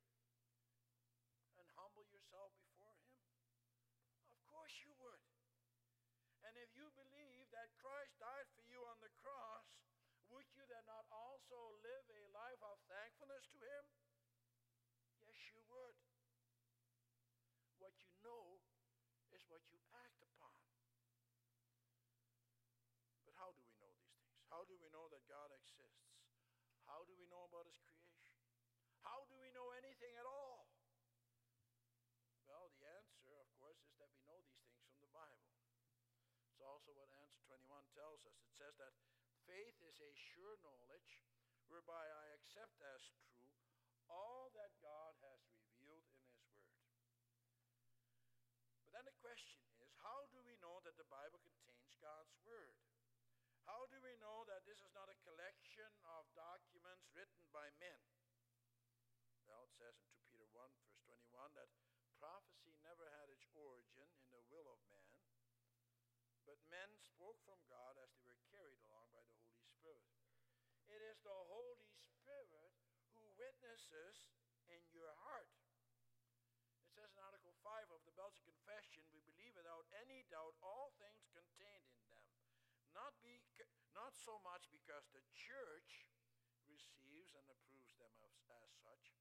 and 1.59 1.67
humble 1.75 2.07
yourself 2.07 2.62
know 18.23 18.57
is 19.35 19.43
what 19.51 19.61
you 19.69 19.77
act 19.93 20.23
upon. 20.23 20.55
But 23.27 23.35
how 23.35 23.51
do 23.51 23.61
we 23.61 23.75
know 23.75 23.91
these 23.91 24.09
things? 24.15 24.33
How 24.47 24.63
do 24.65 24.73
we 24.79 24.89
know 24.89 25.05
that 25.11 25.23
God 25.27 25.51
exists? 25.51 26.17
How 26.87 27.03
do 27.07 27.13
we 27.15 27.27
know 27.27 27.43
about 27.47 27.67
His 27.67 27.79
creation? 27.83 28.39
How 29.03 29.27
do 29.27 29.35
we 29.35 29.51
know 29.51 29.75
anything 29.75 30.15
at 30.15 30.27
all? 30.27 30.71
Well, 32.47 32.71
the 32.75 32.83
answer, 32.85 33.33
of 33.39 33.49
course, 33.59 33.79
is 33.87 33.95
that 33.99 34.11
we 34.13 34.23
know 34.23 34.39
these 34.43 34.63
things 34.63 34.83
from 34.87 34.99
the 35.03 35.11
Bible. 35.11 35.51
It's 36.47 36.61
also 36.63 36.93
what 36.95 37.11
answer 37.19 37.41
21 37.49 37.65
tells 37.97 38.23
us. 38.23 38.35
It 38.39 38.53
says 38.55 38.75
that 38.79 38.93
faith 39.49 39.75
is 39.83 39.99
a 39.99 40.11
sure 40.15 40.55
knowledge 40.63 41.19
whereby 41.67 42.03
I 42.05 42.25
accept 42.37 42.79
as 42.79 43.01
true 43.25 43.49
all 44.11 44.51
that 44.53 44.71
God 44.83 45.15
has 45.23 45.41
revealed 45.57 46.05
in 46.05 46.19
His 46.21 46.37
Word. 46.45 46.69
But 48.85 48.91
then 48.93 49.05
the 49.07 49.17
question 49.23 49.63
is 49.81 49.89
how 50.03 50.27
do 50.29 50.43
we 50.43 50.59
know 50.61 50.83
that 50.83 50.99
the 50.99 51.02
Bible 51.13 51.45
contains 51.45 51.93
God's 52.01 52.33
Word? 52.41 52.73
How 53.63 53.87
do 53.87 53.95
we 54.03 54.11
know 54.19 54.43
that 54.51 54.67
this 54.67 54.83
is 54.83 54.91
not 54.91 55.07
a 55.07 55.23
collection 55.23 55.87
of 56.19 56.27
documents 56.35 57.07
written 57.15 57.47
by 57.55 57.71
men? 57.79 58.01
Well, 59.47 59.63
it 59.63 59.75
says 59.79 59.95
in 59.95 60.07
2 60.11 60.19
Peter 60.27 60.47
1, 60.51 60.55
verse 60.83 60.99
21, 61.07 61.53
that 61.55 61.71
prophecy 62.19 62.75
never 62.83 63.07
had 63.07 63.31
its 63.31 63.47
origin 63.55 64.07
in 64.19 64.27
the 64.35 64.43
will 64.51 64.67
of 64.67 64.79
man, 64.91 65.19
but 66.43 66.59
men 66.67 66.91
spoke 66.99 67.39
from 67.47 67.59
God 67.71 67.95
as 68.03 68.11
they 68.15 68.27
were 68.27 68.39
carried 68.51 68.79
along 68.87 69.07
by 69.15 69.23
the 69.23 69.35
Holy 69.39 69.63
Spirit. 69.63 70.11
It 70.91 70.99
is 70.99 71.23
the 71.23 71.39
Holy 71.47 71.91
Spirit 71.95 72.75
who 73.15 73.23
witnesses 73.39 74.27
in 74.67 74.83
your 74.91 75.11
heart. 75.23 75.51
It 76.83 76.91
says 76.91 77.15
in 77.15 77.19
Article 77.23 77.55
5 77.63 77.95
of 77.95 78.03
the 78.03 78.15
Belgian 78.19 78.43
Confession, 78.43 79.07
we 79.11 79.23
believe 79.23 79.55
without 79.55 79.87
any 80.03 80.27
doubt 80.27 80.55
all 80.59 80.91
things 80.99 81.31
contained 81.31 81.87
in 81.87 82.03
them 82.11 82.23
not, 82.93 83.17
be, 83.25 83.41
not 84.13 84.21
so 84.21 84.37
much 84.45 84.69
because 84.69 85.09
the 85.09 85.25
church 85.33 86.05
receives 86.69 87.33
and 87.33 87.49
approves 87.49 87.97
them 87.97 88.13
as, 88.21 88.37
as 88.45 88.69
such, 88.85 89.17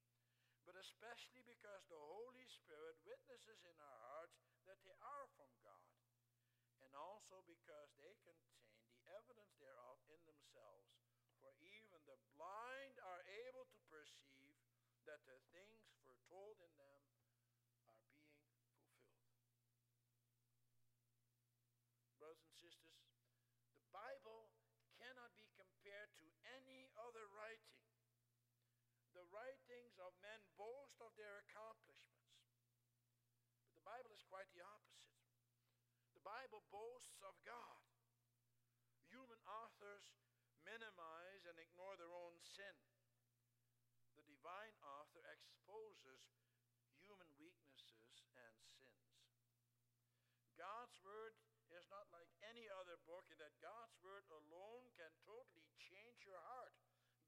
but 0.69 0.77
especially 0.77 1.41
because 1.49 1.81
the 1.89 1.97
Holy 1.97 2.45
Spirit 2.45 3.01
witnesses 3.01 3.65
in 3.65 3.73
our 3.81 3.99
hearts 4.13 4.37
that 4.69 4.77
they 4.85 4.93
are 5.01 5.27
from 5.33 5.49
God, 5.65 5.97
and 6.85 6.93
also 6.93 7.41
because 7.49 7.89
they 7.97 8.21
contain 8.21 8.85
the 8.85 9.01
evidence 9.17 9.57
thereof 9.57 9.97
in 10.13 10.21
themselves. 10.29 10.93
For 11.41 11.57
even 11.65 12.05
the 12.05 12.21
blind 12.37 13.01
are 13.01 13.25
able 13.49 13.65
to 13.73 13.81
perceive 13.89 14.61
that 15.09 15.25
the 15.25 15.41
things 15.57 15.89
foretold 16.05 16.61
in 16.61 16.73
them 16.77 17.01
are 17.89 17.97
being 17.97 18.29
fulfilled. 18.37 18.61
Brothers 22.21 22.45
and 22.45 22.61
sisters, 22.61 23.09
Bible 23.89 24.53
cannot 25.03 25.35
be 25.35 25.51
compared 25.59 26.15
to 26.15 26.27
any 26.63 26.87
other 26.95 27.27
writing. 27.35 27.83
The 29.19 29.27
writings 29.35 29.99
of 29.99 30.15
men 30.23 30.39
boast 30.55 31.02
of 31.13 31.21
their 31.21 31.45
accomplishments. 31.45 32.41
But 33.69 33.77
the 33.77 33.85
Bible 33.85 34.17
is 34.17 34.25
quite 34.33 34.49
the 34.57 34.65
opposite. 34.65 35.13
The 36.17 36.25
Bible 36.25 36.65
boasts 36.73 37.21
of 37.21 37.37
God. 37.45 37.85
Human 39.13 39.37
authors 39.45 40.09
minimize 40.65 41.45
and 41.45 41.61
ignore 41.61 42.01
their 42.01 42.17
own 42.17 42.41
sin. 42.41 42.73
The 44.17 44.25
divine 44.25 44.73
author 44.81 45.21
exposes 45.29 46.33
human 46.97 47.29
weaknesses 47.37 48.25
and 48.33 48.57
sins. 48.73 49.13
God's 50.57 50.97
word 51.05 51.37
is 51.77 51.85
not 51.93 52.09
like 52.09 52.33
any 52.49 52.73
other 52.81 52.97
book 53.05 53.29
in 53.29 53.37
that 53.37 53.53
God's 53.61 53.97
Word 54.01 54.25
alone 54.33 54.89
can 54.97 55.13
totally 55.29 55.69
change 55.77 56.25
your 56.25 56.41
heart. 56.57 56.73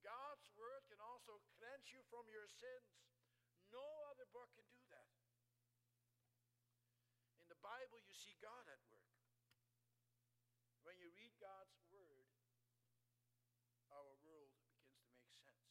God's 0.00 0.44
Word 0.56 0.84
can 0.88 1.00
also 1.04 1.40
cleanse 1.60 1.88
you 1.92 2.00
from 2.12 2.24
your 2.32 2.48
sins. 2.48 3.03
Can 4.34 4.66
do 4.66 4.82
that. 4.90 5.14
In 7.38 7.46
the 7.46 7.60
Bible, 7.62 8.02
you 8.02 8.10
see 8.10 8.34
God 8.42 8.66
at 8.66 8.82
work. 8.90 9.14
When 10.82 10.98
you 10.98 11.14
read 11.14 11.30
God's 11.38 11.78
Word, 11.86 12.26
our 13.94 14.10
world 14.26 14.50
begins 14.58 14.90
to 15.06 15.14
make 15.14 15.30
sense. 15.38 15.70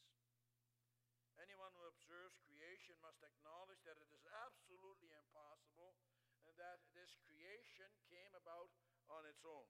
Anyone 1.44 1.76
who 1.76 1.84
observes 1.92 2.40
creation 2.48 2.96
must 3.04 3.20
acknowledge 3.20 3.84
that 3.84 4.00
it 4.00 4.08
is 4.16 4.24
absolutely 4.48 5.12
impossible 5.12 6.00
and 6.48 6.56
that 6.56 6.88
this 6.96 7.20
creation 7.28 7.92
came 8.08 8.32
about 8.32 8.72
on 9.12 9.28
its 9.28 9.44
own. 9.44 9.68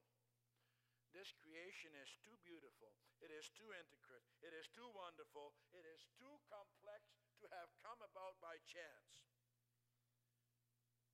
This 1.18 1.34
creation 1.42 1.98
is 1.98 2.14
too 2.22 2.38
beautiful. 2.46 2.94
It 3.26 3.34
is 3.34 3.50
too 3.58 3.74
intricate. 3.74 4.22
It 4.46 4.54
is 4.54 4.70
too 4.70 4.86
wonderful. 4.94 5.58
It 5.74 5.82
is 5.82 6.06
too 6.14 6.38
complex 6.46 7.23
to 7.44 7.52
have 7.52 7.76
come 7.84 8.00
about 8.00 8.40
by 8.40 8.56
chance. 8.64 9.28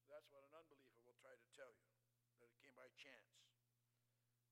That's 0.06 0.30
what 0.30 0.46
an 0.46 0.54
unbeliever 0.54 1.02
will 1.02 1.18
try 1.18 1.34
to 1.34 1.50
tell 1.58 1.74
you 1.74 1.90
that 2.38 2.54
it 2.54 2.62
came 2.62 2.78
by 2.78 2.86
chance. 2.94 3.50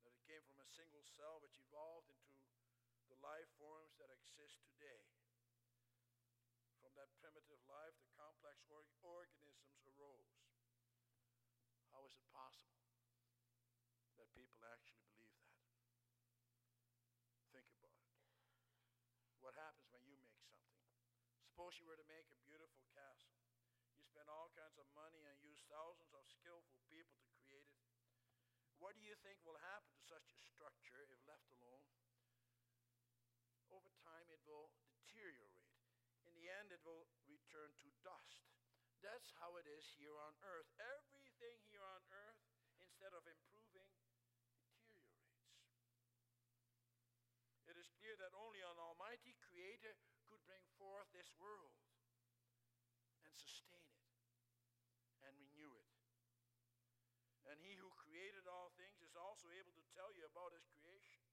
That 0.02 0.18
it 0.18 0.26
came 0.26 0.42
from 0.50 0.58
a 0.58 0.74
single 0.74 1.06
cell 1.06 1.38
which 1.38 1.62
evolved 1.62 2.10
into 2.10 3.06
the 3.13 3.22
life 3.22 3.46
forms 3.62 3.94
that 4.02 4.10
exist 4.10 4.58
today. 4.66 5.06
From 6.82 6.98
that 6.98 7.13
primitive 7.22 7.62
life, 7.70 7.94
the 8.02 8.10
complex 8.18 8.66
or- 8.74 8.90
organisms 9.06 9.86
arose. 9.86 10.34
How 11.94 12.02
is 12.10 12.18
it 12.18 12.26
possible 12.34 12.90
that 14.18 14.34
people 14.34 14.66
actually 14.66 15.06
believe 15.13 15.46
that? 15.46 15.62
Think 17.54 17.70
about 17.78 18.02
it. 18.02 18.18
What 19.46 19.54
happens 19.54 19.94
when 19.94 20.02
you 20.10 20.18
make 20.18 20.34
something? 20.42 20.58
Suppose 21.58 21.82
you 21.82 21.89
were 21.89 21.98
to 21.98 22.13
make 22.13 22.30
a 22.30 22.46
beautiful 22.46 22.86
castle. 22.93 23.34
You 23.98 24.06
spend 24.06 24.30
all 24.30 24.54
kinds 24.54 24.78
of 24.78 24.86
money 24.93 25.26
and 25.26 25.41
use 25.41 25.58
thousands 25.65 26.13
of 26.13 26.22
skillful 26.30 26.86
people 26.86 27.17
to 27.17 27.34
create 27.41 27.74
it. 27.74 27.82
What 28.78 28.93
do 28.93 29.02
you 29.02 29.17
think 29.26 29.41
will 29.41 29.58
happen 29.74 29.89
to 29.89 30.06
such 30.06 30.38
a 30.38 30.46
structure 30.54 31.02
if 31.10 31.17
left 31.26 31.50
alone? 31.58 31.89
Over 33.74 33.89
time, 34.06 34.30
it 34.30 34.38
will 34.46 34.70
deteriorate. 34.93 35.65
In 36.30 36.38
the 36.38 36.46
end, 36.46 36.70
it 36.70 36.86
will 36.86 37.10
return 37.26 37.74
to 37.74 37.89
dust. 38.06 38.46
That's 39.02 39.34
how 39.41 39.58
it 39.58 39.65
is 39.65 39.98
here 39.98 40.13
on 40.13 40.38
earth. 40.46 40.70
Every 40.78 41.17
everything 41.38 41.62
here 41.70 41.86
on 41.86 42.02
earth, 42.10 42.41
instead 42.82 43.13
of 43.13 43.22
improving, 43.30 43.86
deteriorates. 44.58 45.38
It 47.70 47.78
is 47.78 47.93
clear 48.02 48.17
that 48.17 48.34
only 48.34 48.63
an 48.65 48.80
almighty 48.82 49.38
creator 49.38 49.93
could 50.26 50.41
bring 50.50 50.65
forth 50.82 51.13
this 51.28 51.36
world 51.44 51.76
and 53.28 53.36
sustain 53.36 53.84
it 53.84 54.08
and 55.28 55.36
renew 55.36 55.76
it. 55.76 55.92
And 57.52 57.60
he 57.60 57.76
who 57.76 57.92
created 58.00 58.48
all 58.48 58.72
things 58.80 59.04
is 59.04 59.12
also 59.20 59.52
able 59.52 59.76
to 59.76 59.84
tell 59.92 60.08
you 60.16 60.24
about 60.24 60.56
his 60.56 60.63
creation. 60.80 61.28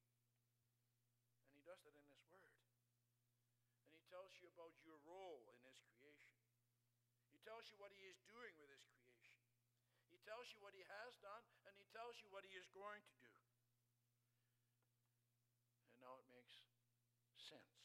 And 1.46 1.54
he 1.54 1.62
does 1.62 1.78
that 1.86 1.94
in 1.94 2.06
his 2.10 2.26
word. 2.26 2.58
And 3.86 3.94
he 3.94 4.02
tells 4.10 4.34
you 4.42 4.50
about 4.50 4.74
your 4.82 4.98
role 5.06 5.46
in 5.46 5.62
his 5.62 5.78
creation. 5.86 6.34
He 7.30 7.38
tells 7.46 7.70
you 7.70 7.78
what 7.78 7.94
he 7.94 8.02
is 8.10 8.18
doing 8.26 8.58
with 8.58 8.74
his 8.74 8.82
creation 8.90 9.38
He 10.10 10.18
tells 10.26 10.50
you 10.50 10.58
what 10.58 10.74
he 10.74 10.82
has 10.82 11.14
done, 11.22 11.44
and 11.70 11.74
he 11.78 11.86
tells 11.94 12.18
you 12.18 12.26
what 12.34 12.42
he 12.42 12.54
is 12.58 12.66
going 12.74 13.02
to 13.06 13.14
do. 13.22 13.34
And 15.86 15.98
now 16.02 16.18
it 16.18 16.26
makes 16.34 16.66
sense. 17.36 17.84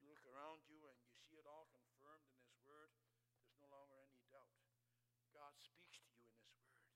You 0.00 0.10
look 0.10 0.24
around 0.26 0.62
you 0.66 0.78
and 0.86 0.98
you 1.06 1.18
see 1.18 1.38
it 1.38 1.46
all 1.46 1.66
confirmed 1.70 2.26
in 2.30 2.38
his 2.42 2.58
word. 2.62 2.90
There's 3.42 3.58
no 3.58 3.70
longer 3.70 3.98
any 4.02 4.22
doubt. 4.30 4.54
God 5.34 5.54
speaks 5.58 5.98
to 6.02 6.10
you 6.10 6.26
in 6.26 6.34
his 6.34 6.50
word. 6.58 6.86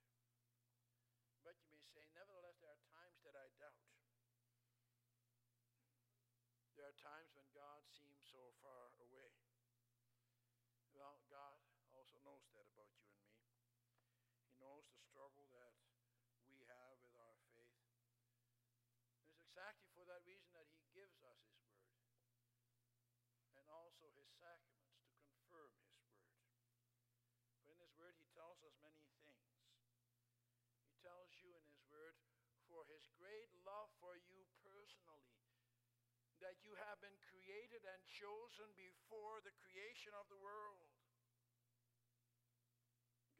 But 1.51 1.59
you 1.67 1.75
may 1.75 1.83
say, 1.91 2.07
nevertheless, 2.15 2.63
there 2.63 2.71
are 2.71 2.87
times 2.95 3.19
that 3.27 3.35
I 3.35 3.51
doubt. 3.59 3.83
There 6.79 6.87
are 6.87 6.95
times 6.95 7.35
when 7.35 7.51
God 7.51 7.83
seems 7.91 8.23
so 8.31 8.55
far 8.63 8.95
away. 9.03 9.35
Well, 10.95 11.19
God 11.27 11.59
also 11.91 12.23
knows 12.23 12.47
that 12.55 12.71
about 12.71 12.95
you 13.03 13.11
and 13.11 13.35
me 13.35 13.51
He 14.47 14.55
knows 14.63 14.87
the 14.95 15.03
struggle 15.03 15.51
that 15.51 15.75
we 16.47 16.63
have 16.71 17.03
with 17.03 17.19
our 17.19 17.35
faith. 17.51 17.83
It's 19.27 19.43
exactly 19.43 19.91
for 19.91 20.07
that 20.07 20.23
reason 20.23 20.55
that 20.55 20.71
he 20.71 20.87
gives 20.95 21.19
us 21.27 21.51
his 21.51 21.67
word 21.75 22.15
and 23.59 23.67
also 23.67 24.07
his 24.15 24.31
sacraments 24.39 25.03
to 25.03 25.19
confirm 25.19 25.75
his 25.83 25.91
word. 25.99 26.31
Word, 28.01 28.17
He 28.17 28.33
tells 28.33 28.65
us 28.65 28.73
many 28.81 29.05
things. 29.21 29.61
He 30.81 30.97
tells 31.05 31.29
you 31.37 31.53
in 31.53 31.65
His 31.69 31.85
Word, 31.93 32.17
for 32.65 32.89
His 32.89 33.05
great 33.13 33.53
love 33.61 33.93
for 34.01 34.17
you 34.17 34.49
personally, 34.65 35.37
that 36.41 36.65
you 36.65 36.73
have 36.81 36.97
been 37.05 37.13
created 37.51 37.83
and 37.83 37.99
chosen 38.07 38.71
before 38.79 39.43
the 39.43 39.51
creation 39.67 40.15
of 40.15 40.23
the 40.31 40.39
world. 40.39 40.87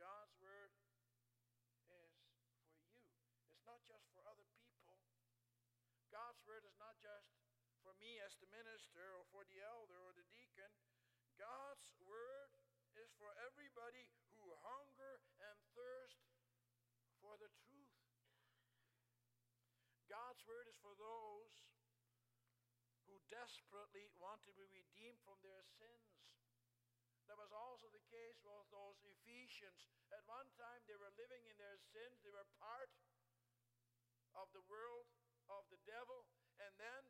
God's 0.03 0.35
Word 0.43 0.75
is 1.63 1.79
for 1.87 2.11
you, 2.19 2.35
it's 3.55 3.63
not 3.63 3.79
just 3.87 4.11
for 4.11 4.27
other 4.27 4.51
people. 4.59 4.99
God's 6.11 6.43
Word 6.43 6.67
is 6.67 6.75
not 6.83 6.99
just 6.99 7.39
for 7.87 7.95
me 8.03 8.19
as 8.27 8.35
the 8.43 8.51
minister 8.51 9.15
or 9.15 9.23
for 9.31 9.47
the 9.47 9.63
elder 9.63 10.03
or 10.03 10.11
the 10.19 10.27
deacon. 10.35 10.75
God's 11.39 11.95
Word 12.03 12.51
is 12.99 13.15
for 13.15 13.31
everybody 13.47 14.11
who 14.35 14.51
hunger 14.67 15.23
and 15.39 15.59
thirst 15.79 16.27
for 17.23 17.39
the 17.39 17.47
truth. 17.63 17.95
God's 20.11 20.43
word 20.43 20.67
is 20.67 20.75
for 20.83 20.91
those 20.99 21.70
desperately 23.31 24.11
want 24.19 24.43
to 24.45 24.53
be 24.53 24.67
redeemed 24.67 25.23
from 25.23 25.39
their 25.41 25.63
sins. 25.79 26.11
That 27.31 27.39
was 27.39 27.55
also 27.55 27.87
the 27.95 28.03
case 28.11 28.43
with 28.43 28.67
those 28.75 28.99
Ephesians. 29.07 29.87
At 30.11 30.27
one 30.27 30.51
time, 30.59 30.83
they 30.91 30.99
were 30.99 31.15
living 31.15 31.47
in 31.47 31.55
their 31.55 31.79
sins, 31.95 32.19
they 32.27 32.35
were 32.35 32.47
part 32.59 32.91
of 34.35 34.51
the 34.51 34.67
world 34.67 35.07
of 35.47 35.63
the 35.71 35.79
devil. 35.87 36.27
And 36.59 36.75
then 36.75 37.03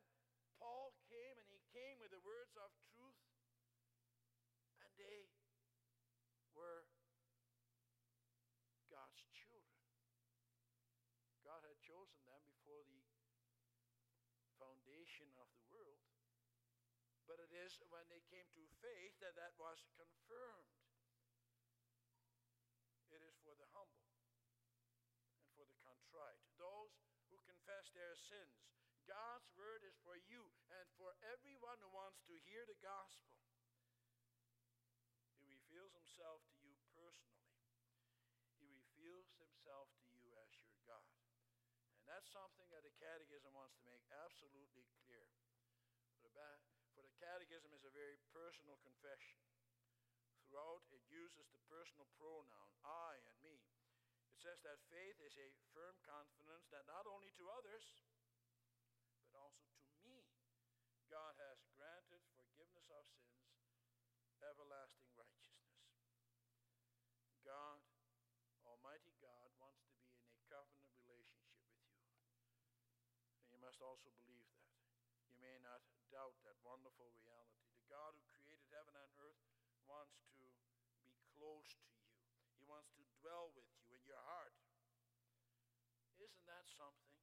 Paul 0.61 0.93
came 1.09 1.35
and 1.41 1.49
he 1.49 1.61
came 1.73 1.97
with 1.97 2.13
the 2.13 2.21
words 2.21 2.53
of 2.53 2.69
truth, 2.93 3.17
and 4.85 4.93
they 4.93 5.25
were 6.53 6.85
God's 8.93 9.25
children. 9.33 9.81
God 11.41 11.65
had 11.65 11.81
chosen 11.81 12.21
them 12.29 12.45
before 12.45 12.85
the 12.85 13.01
foundation 14.61 15.33
of 15.41 15.49
the 15.57 15.65
world. 15.73 16.05
But 17.25 17.41
it 17.41 17.49
is 17.79 17.87
when 17.87 18.03
they 18.11 18.19
came 18.27 18.49
to 18.51 18.63
faith 18.83 19.15
that 19.23 19.37
that 19.39 19.55
was 19.55 19.87
confirmed. 19.95 20.75
It 23.07 23.23
is 23.23 23.39
for 23.43 23.55
the 23.55 23.67
humble 23.71 24.11
and 25.39 25.47
for 25.55 25.63
the 25.63 25.77
contrite, 25.83 26.41
those 26.59 26.99
who 27.31 27.39
confess 27.47 27.91
their 27.95 28.15
sins. 28.15 28.71
God's 29.07 29.47
word 29.55 29.83
is 29.83 29.95
for 30.03 30.15
you 30.15 30.51
and 30.71 30.87
for 30.95 31.15
everyone 31.23 31.79
who 31.79 31.91
wants 31.91 32.23
to 32.27 32.35
hear 32.47 32.63
the 32.67 32.79
gospel. 32.79 33.35
He 35.35 35.43
reveals 35.47 35.91
himself 35.95 36.43
to 36.55 36.57
you 36.63 36.75
personally. 36.95 37.51
He 38.59 38.67
reveals 38.67 39.31
himself 39.35 39.91
to 40.03 40.07
you 40.15 40.31
as 40.43 40.51
your 40.59 40.75
God. 40.87 41.11
And 41.99 42.07
that's 42.07 42.31
something 42.31 42.67
that 42.71 42.83
the 42.87 42.95
Catechism 42.99 43.51
wants 43.51 43.75
to 43.79 43.83
make 43.87 44.03
absolutely 44.11 44.87
clear. 45.03 45.27
The 46.23 46.31
Catechism 47.21 47.69
is 47.77 47.85
a 47.85 47.93
very 47.93 48.17
personal 48.33 48.81
confession. 48.81 49.37
Throughout, 50.49 50.81
it 50.89 51.05
uses 51.05 51.45
the 51.53 51.61
personal 51.69 52.09
pronoun, 52.17 52.73
I 52.81 53.21
and 53.29 53.37
me. 53.45 53.61
It 54.33 54.41
says 54.41 54.57
that 54.65 54.81
faith 54.89 55.21
is 55.21 55.37
a 55.37 55.53
firm 55.69 56.01
confidence 56.01 56.65
that 56.73 56.89
not 56.89 57.05
only 57.05 57.29
to 57.37 57.45
others, 57.61 57.85
but 59.29 59.37
also 59.37 59.69
to 59.69 59.93
me, 60.01 60.33
God 61.13 61.37
has 61.37 61.61
granted 61.77 62.25
forgiveness 62.33 62.89
of 62.89 63.05
sins, 63.05 63.53
everlasting 64.41 65.13
righteousness. 65.13 65.77
God, 67.45 67.85
Almighty 68.65 69.13
God, 69.21 69.53
wants 69.61 69.85
to 69.85 69.93
be 70.01 70.09
in 70.09 70.25
a 70.25 70.41
covenant 70.49 70.89
relationship 70.97 71.61
with 71.69 71.85
you. 71.85 72.01
And 73.37 73.45
you 73.53 73.61
must 73.61 73.77
also 73.77 74.09
believe 74.17 74.49
that. 74.57 74.73
You 75.29 75.37
may 75.37 75.61
not 75.61 75.85
doubt 76.11 76.35
that 76.43 76.59
wonderful 76.67 77.07
reality. 77.15 77.71
The 77.71 77.87
God 77.87 78.11
who 78.19 78.27
created 78.35 78.67
heaven 78.75 78.91
and 78.99 79.11
earth 79.23 79.39
wants 79.87 80.19
to 80.27 80.29
be 80.35 80.51
close 81.39 81.71
to 81.79 81.87
you. 81.87 82.11
He 82.59 82.67
wants 82.67 82.91
to 82.99 83.03
dwell 83.23 83.55
with 83.55 83.65
you 83.79 83.87
in 83.95 84.03
your 84.03 84.19
heart. 84.27 84.53
Isn't 86.19 86.45
that 86.45 86.67
something? 86.67 87.15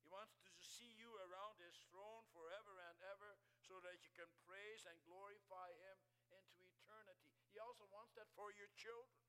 He 0.00 0.08
wants 0.08 0.40
to 0.48 0.50
see 0.64 0.88
you 0.96 1.12
around 1.28 1.60
his 1.60 1.76
throne 1.92 2.24
forever 2.32 2.80
and 2.88 2.98
ever 3.04 3.36
so 3.60 3.76
that 3.84 4.00
you 4.00 4.10
can 4.16 4.32
praise 4.48 4.88
and 4.88 4.96
glorify 5.04 5.68
him 5.76 5.98
into 6.32 6.64
eternity. 6.64 7.36
He 7.52 7.60
also 7.60 7.84
wants 7.92 8.16
that 8.16 8.32
for 8.32 8.48
your 8.56 8.72
children. 8.80 9.20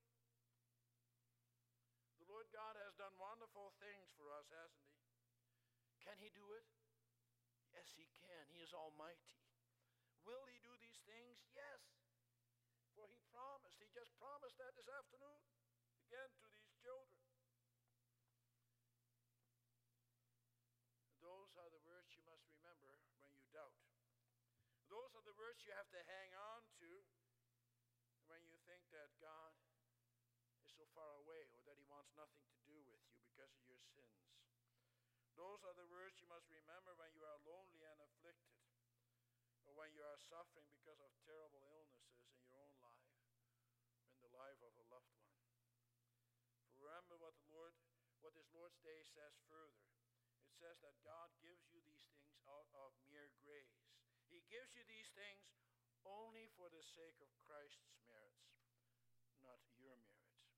The 2.16 2.26
Lord 2.32 2.48
God 2.48 2.80
has 2.80 2.96
done 2.96 3.12
wonderful 3.20 3.76
things 3.76 4.08
for 4.16 4.32
us, 4.32 4.48
hasn't 4.48 4.88
he? 4.88 4.96
Can 6.00 6.16
he 6.16 6.32
do 6.32 6.48
it? 6.56 6.64
Yes, 7.90 7.98
he 7.98 8.06
can. 8.22 8.46
He 8.54 8.62
is 8.62 8.70
almighty. 8.70 9.34
Will 10.22 10.46
he 10.46 10.62
do 10.62 10.70
these 10.78 11.02
things? 11.02 11.42
Yes. 11.50 11.82
For 12.94 13.10
he 13.10 13.18
promised. 13.34 13.82
He 13.82 13.90
just 13.90 14.14
promised 14.14 14.62
that 14.62 14.78
this 14.78 14.86
afternoon 14.86 15.42
again 16.06 16.30
to 16.38 16.46
these 16.54 16.70
children. 16.78 17.18
Those 21.18 21.50
are 21.58 21.70
the 21.74 21.82
words 21.82 22.14
you 22.14 22.22
must 22.30 22.46
remember 22.46 22.94
when 23.18 23.34
you 23.34 23.42
doubt. 23.50 23.74
Those 24.86 25.10
are 25.18 25.26
the 25.26 25.34
words 25.34 25.66
you 25.66 25.74
have 25.74 25.90
to 25.90 26.02
hang 26.06 26.30
on 26.34 26.62
to 26.86 26.90
when 28.30 28.46
you 28.46 28.54
think 28.70 28.86
that 28.94 29.10
God 29.18 29.54
is 30.62 30.70
so 30.78 30.86
far 30.94 31.18
away 31.26 31.42
or 31.58 31.62
that 31.66 31.74
he 31.74 31.86
wants 31.90 32.14
nothing 32.14 32.46
to 32.54 32.58
do 32.70 32.78
with 32.86 33.02
you 33.10 33.18
because 33.26 33.50
of 33.50 33.66
your 33.66 33.82
sins. 33.82 34.30
Those 35.40 35.64
are 35.64 35.72
the 35.72 35.88
words 35.88 36.20
you 36.20 36.28
must 36.28 36.52
remember 36.52 36.92
when 37.00 37.16
you 37.16 37.24
are 37.24 37.40
or 37.48 37.59
when 39.90 39.98
you 39.98 40.06
are 40.06 40.22
suffering 40.30 40.70
because 40.70 41.02
of 41.02 41.10
terrible 41.26 41.66
illnesses 41.66 42.22
in 42.22 42.38
your 42.46 42.54
own 42.62 42.78
life, 42.78 43.10
in 44.14 44.22
the 44.22 44.30
life 44.38 44.62
of 44.62 44.70
a 44.78 44.86
loved 44.86 45.10
one. 45.18 45.34
For 46.78 46.86
remember 46.86 47.18
what 47.18 47.34
the 47.42 47.50
Lord, 47.50 47.74
what 48.22 48.38
this 48.38 48.46
Lord's 48.54 48.78
Day 48.86 49.02
says 49.02 49.34
further 49.50 49.82
It 50.46 50.54
says 50.54 50.78
that 50.86 50.94
God 51.02 51.34
gives 51.42 51.66
you 51.74 51.82
these 51.82 52.06
things 52.06 52.38
out 52.46 52.70
of 52.70 52.94
mere 53.10 53.34
grace. 53.42 53.82
He 54.30 54.46
gives 54.46 54.78
you 54.78 54.86
these 54.86 55.10
things 55.10 55.50
only 56.06 56.46
for 56.54 56.70
the 56.70 56.86
sake 56.86 57.18
of 57.18 57.34
Christ's 57.42 57.90
merits, 58.06 58.62
not 59.42 59.58
your 59.74 59.98
merits. 59.98 60.54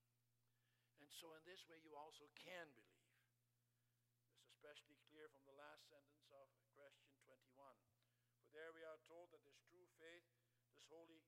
And 1.00 1.08
so, 1.08 1.32
in 1.40 1.42
this 1.48 1.64
way, 1.72 1.80
you 1.80 1.96
also 1.96 2.28
can 2.36 2.68
believe. 2.76 3.16
This 4.28 4.44
is 4.44 4.52
especially 4.52 5.00
clear 5.08 5.32
from 5.32 5.48
the 5.48 5.56
last 5.56 5.88
sentence 5.88 6.20
of 6.36 6.68
question 6.76 7.16
21. 7.24 7.48
For 8.42 8.50
there 8.50 8.74
we 8.74 8.82
are 8.82 8.98
told 9.06 9.30
that 9.30 9.46
this 9.46 9.62
true 9.70 9.86
faith, 10.02 10.26
this 10.74 10.81
holy, 10.92 11.24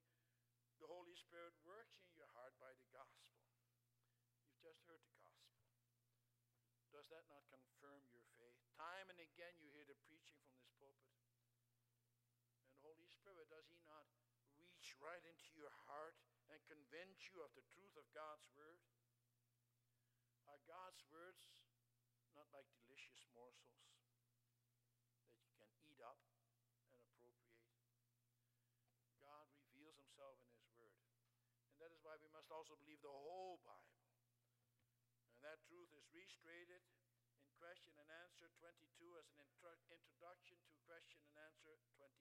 the 0.77 0.89
Holy 0.93 1.17
Spirit 1.17 1.57
works 1.65 2.05
in 2.05 2.13
your 2.13 2.29
heart 2.37 2.53
by 2.61 2.77
the 2.77 2.89
gospel. 2.93 3.41
You've 4.45 4.61
just 4.61 4.85
heard 4.85 5.01
the 5.09 5.17
gospel. 5.17 5.57
Does 6.93 7.09
that 7.09 7.25
not 7.27 7.43
confirm 7.49 8.05
your 8.13 8.23
faith? 8.39 8.61
Time 8.77 9.09
and 9.09 9.19
again 9.19 9.57
you 9.59 9.73
hear 9.73 9.89
the 9.89 9.99
preaching 10.07 10.39
from 10.47 10.63
this 10.79 11.01
pulpit. 11.09 11.51
And 12.61 12.71
the 12.71 12.79
Holy 12.85 13.09
Spirit, 13.09 13.51
does 13.51 13.67
He 13.67 13.81
not 13.83 14.07
reach 14.61 14.95
right 15.03 15.25
into 15.27 15.57
your 15.59 15.73
heart 15.89 16.15
and 16.53 16.61
convince 16.71 17.33
you 17.33 17.43
of 17.43 17.51
the 17.59 17.67
truth 17.73 17.97
of 17.97 18.07
God's 18.15 18.47
Word? 18.55 18.79
Are 20.47 20.61
God's 20.69 21.03
words 21.09 21.51
not 22.37 22.47
like 22.53 22.69
delicious 22.77 23.25
morsels 23.33 23.81
that 25.25 25.41
you 25.41 25.51
can 25.57 25.71
eat 25.89 25.99
up 26.05 26.21
and 26.69 26.77
appropriate? 26.79 27.41
God 29.25 29.49
reveals 29.57 29.97
Himself 29.99 30.37
in 30.45 30.53
His 30.61 30.71
Word. 30.77 30.95
And 31.75 31.81
that 31.81 31.91
is 31.91 32.05
why 32.05 32.21
we 32.21 32.29
must 32.31 32.44
also 32.55 32.79
believe 32.79 33.03
the 33.03 33.11
whole 33.11 33.59
Bible 33.67 33.99
And 35.35 35.43
that 35.43 35.59
truth 35.67 35.91
is 35.91 36.07
restated 36.15 36.87
in 37.43 37.51
question 37.59 37.99
and 37.99 38.07
answer 38.23 38.47
22 38.63 38.79
as 39.19 39.27
an 39.35 39.43
intro- 39.43 39.83
introduction 39.91 40.63
to 40.63 40.75
question 40.87 41.19
and 41.27 41.39
answer 41.51 41.75
23. 41.99 42.15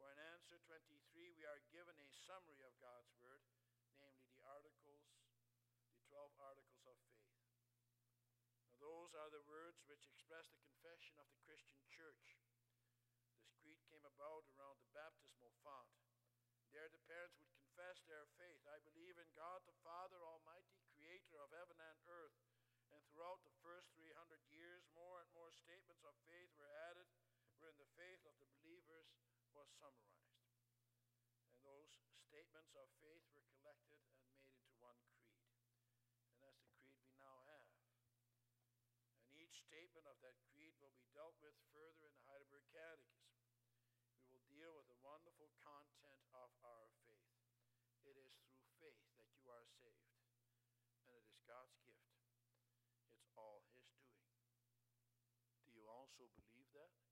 For 0.00 0.08
in 0.08 0.18
answer 0.32 0.56
23, 0.64 1.36
we 1.36 1.44
are 1.44 1.60
given 1.68 1.96
a 2.00 2.08
summary 2.24 2.64
of 2.64 2.72
God's 2.80 3.12
Word, 3.20 3.44
namely 4.00 4.24
the 4.32 4.40
articles, 4.48 5.04
the 5.92 6.00
12 6.08 6.32
articles 6.40 6.84
of 6.88 6.96
faith. 7.12 7.36
Now, 8.64 8.72
those 8.80 9.12
are 9.12 9.32
the 9.32 9.44
words 9.44 9.84
which 9.84 10.08
express 10.08 10.48
the 10.48 10.64
confession 10.64 11.20
of 11.20 11.28
the 11.28 11.40
Christian 11.44 11.80
church. 11.92 12.40
This 13.36 13.52
creed 13.60 13.80
came 13.88 14.04
about 14.04 14.48
around 14.56 14.80
the 14.80 14.92
baptismal 14.96 15.52
font. 15.60 15.92
There, 16.76 16.92
the 16.92 17.00
parents 17.08 17.40
would 17.40 17.48
confess 17.56 18.04
their 18.04 18.28
faith. 18.36 18.60
I 18.68 18.84
believe 18.84 19.16
in 19.16 19.32
God 19.32 19.64
the 19.64 19.80
Father 19.80 20.20
Almighty, 20.20 20.76
creator 20.92 21.40
of 21.40 21.48
heaven 21.56 21.80
and 21.80 21.98
earth. 22.04 22.36
And 22.92 23.00
throughout 23.08 23.40
the 23.48 23.56
first 23.64 23.88
300 23.96 24.12
years, 24.52 24.84
more 24.92 25.24
and 25.24 25.30
more 25.32 25.48
statements 25.86 26.02
of 26.02 26.18
faith 26.26 26.50
were 26.58 26.74
added, 26.90 27.06
wherein 27.62 27.78
the 27.78 27.94
faith 27.94 28.18
of 28.26 28.34
the 28.42 28.50
believers 28.58 29.06
was 29.54 29.70
summarized. 29.78 30.50
And 31.46 31.62
those 31.62 31.94
statements 32.26 32.74
of 32.74 32.90
faith 32.98 33.22
were 33.30 33.46
collected 33.54 34.02
and 34.02 34.18
made 34.26 34.42
into 34.50 34.66
one 34.82 34.98
creed. 35.14 35.46
And 36.26 36.42
that's 36.42 36.58
the 36.66 36.74
creed 36.82 36.98
we 37.06 37.14
now 37.22 37.38
have. 37.46 37.70
And 39.30 39.38
each 39.38 39.62
statement 39.62 40.10
of 40.10 40.18
that 40.26 40.34
creed 40.50 40.74
will 40.82 40.90
be 40.90 41.06
dealt 41.14 41.38
with 41.38 41.54
further 41.70 42.10
in 42.10 42.18
the 42.18 42.26
Heidelberg 42.26 42.66
Catechism. 42.74 43.38
We 44.18 44.26
will 44.26 44.42
deal 44.50 44.74
with 44.74 44.90
the 44.90 44.98
wonderful 45.06 45.54
content 45.62 46.18
of 46.34 46.50
our 46.66 46.90
faith. 47.06 47.30
It 48.02 48.18
is 48.18 48.34
through 48.42 48.66
faith 48.82 49.06
that 49.22 49.30
you 49.38 49.46
are 49.54 49.70
saved, 49.78 50.18
and 51.06 51.14
it 51.14 51.22
is 51.30 51.38
God's 51.46 51.78
gift. 51.86 52.10
It's 53.22 53.30
all 53.38 53.62
His 53.70 53.86
doing. 53.94 54.26
Do 55.66 55.74
you 55.74 55.90
also 56.14 56.26
believe 56.36 56.70
that? 56.74 57.05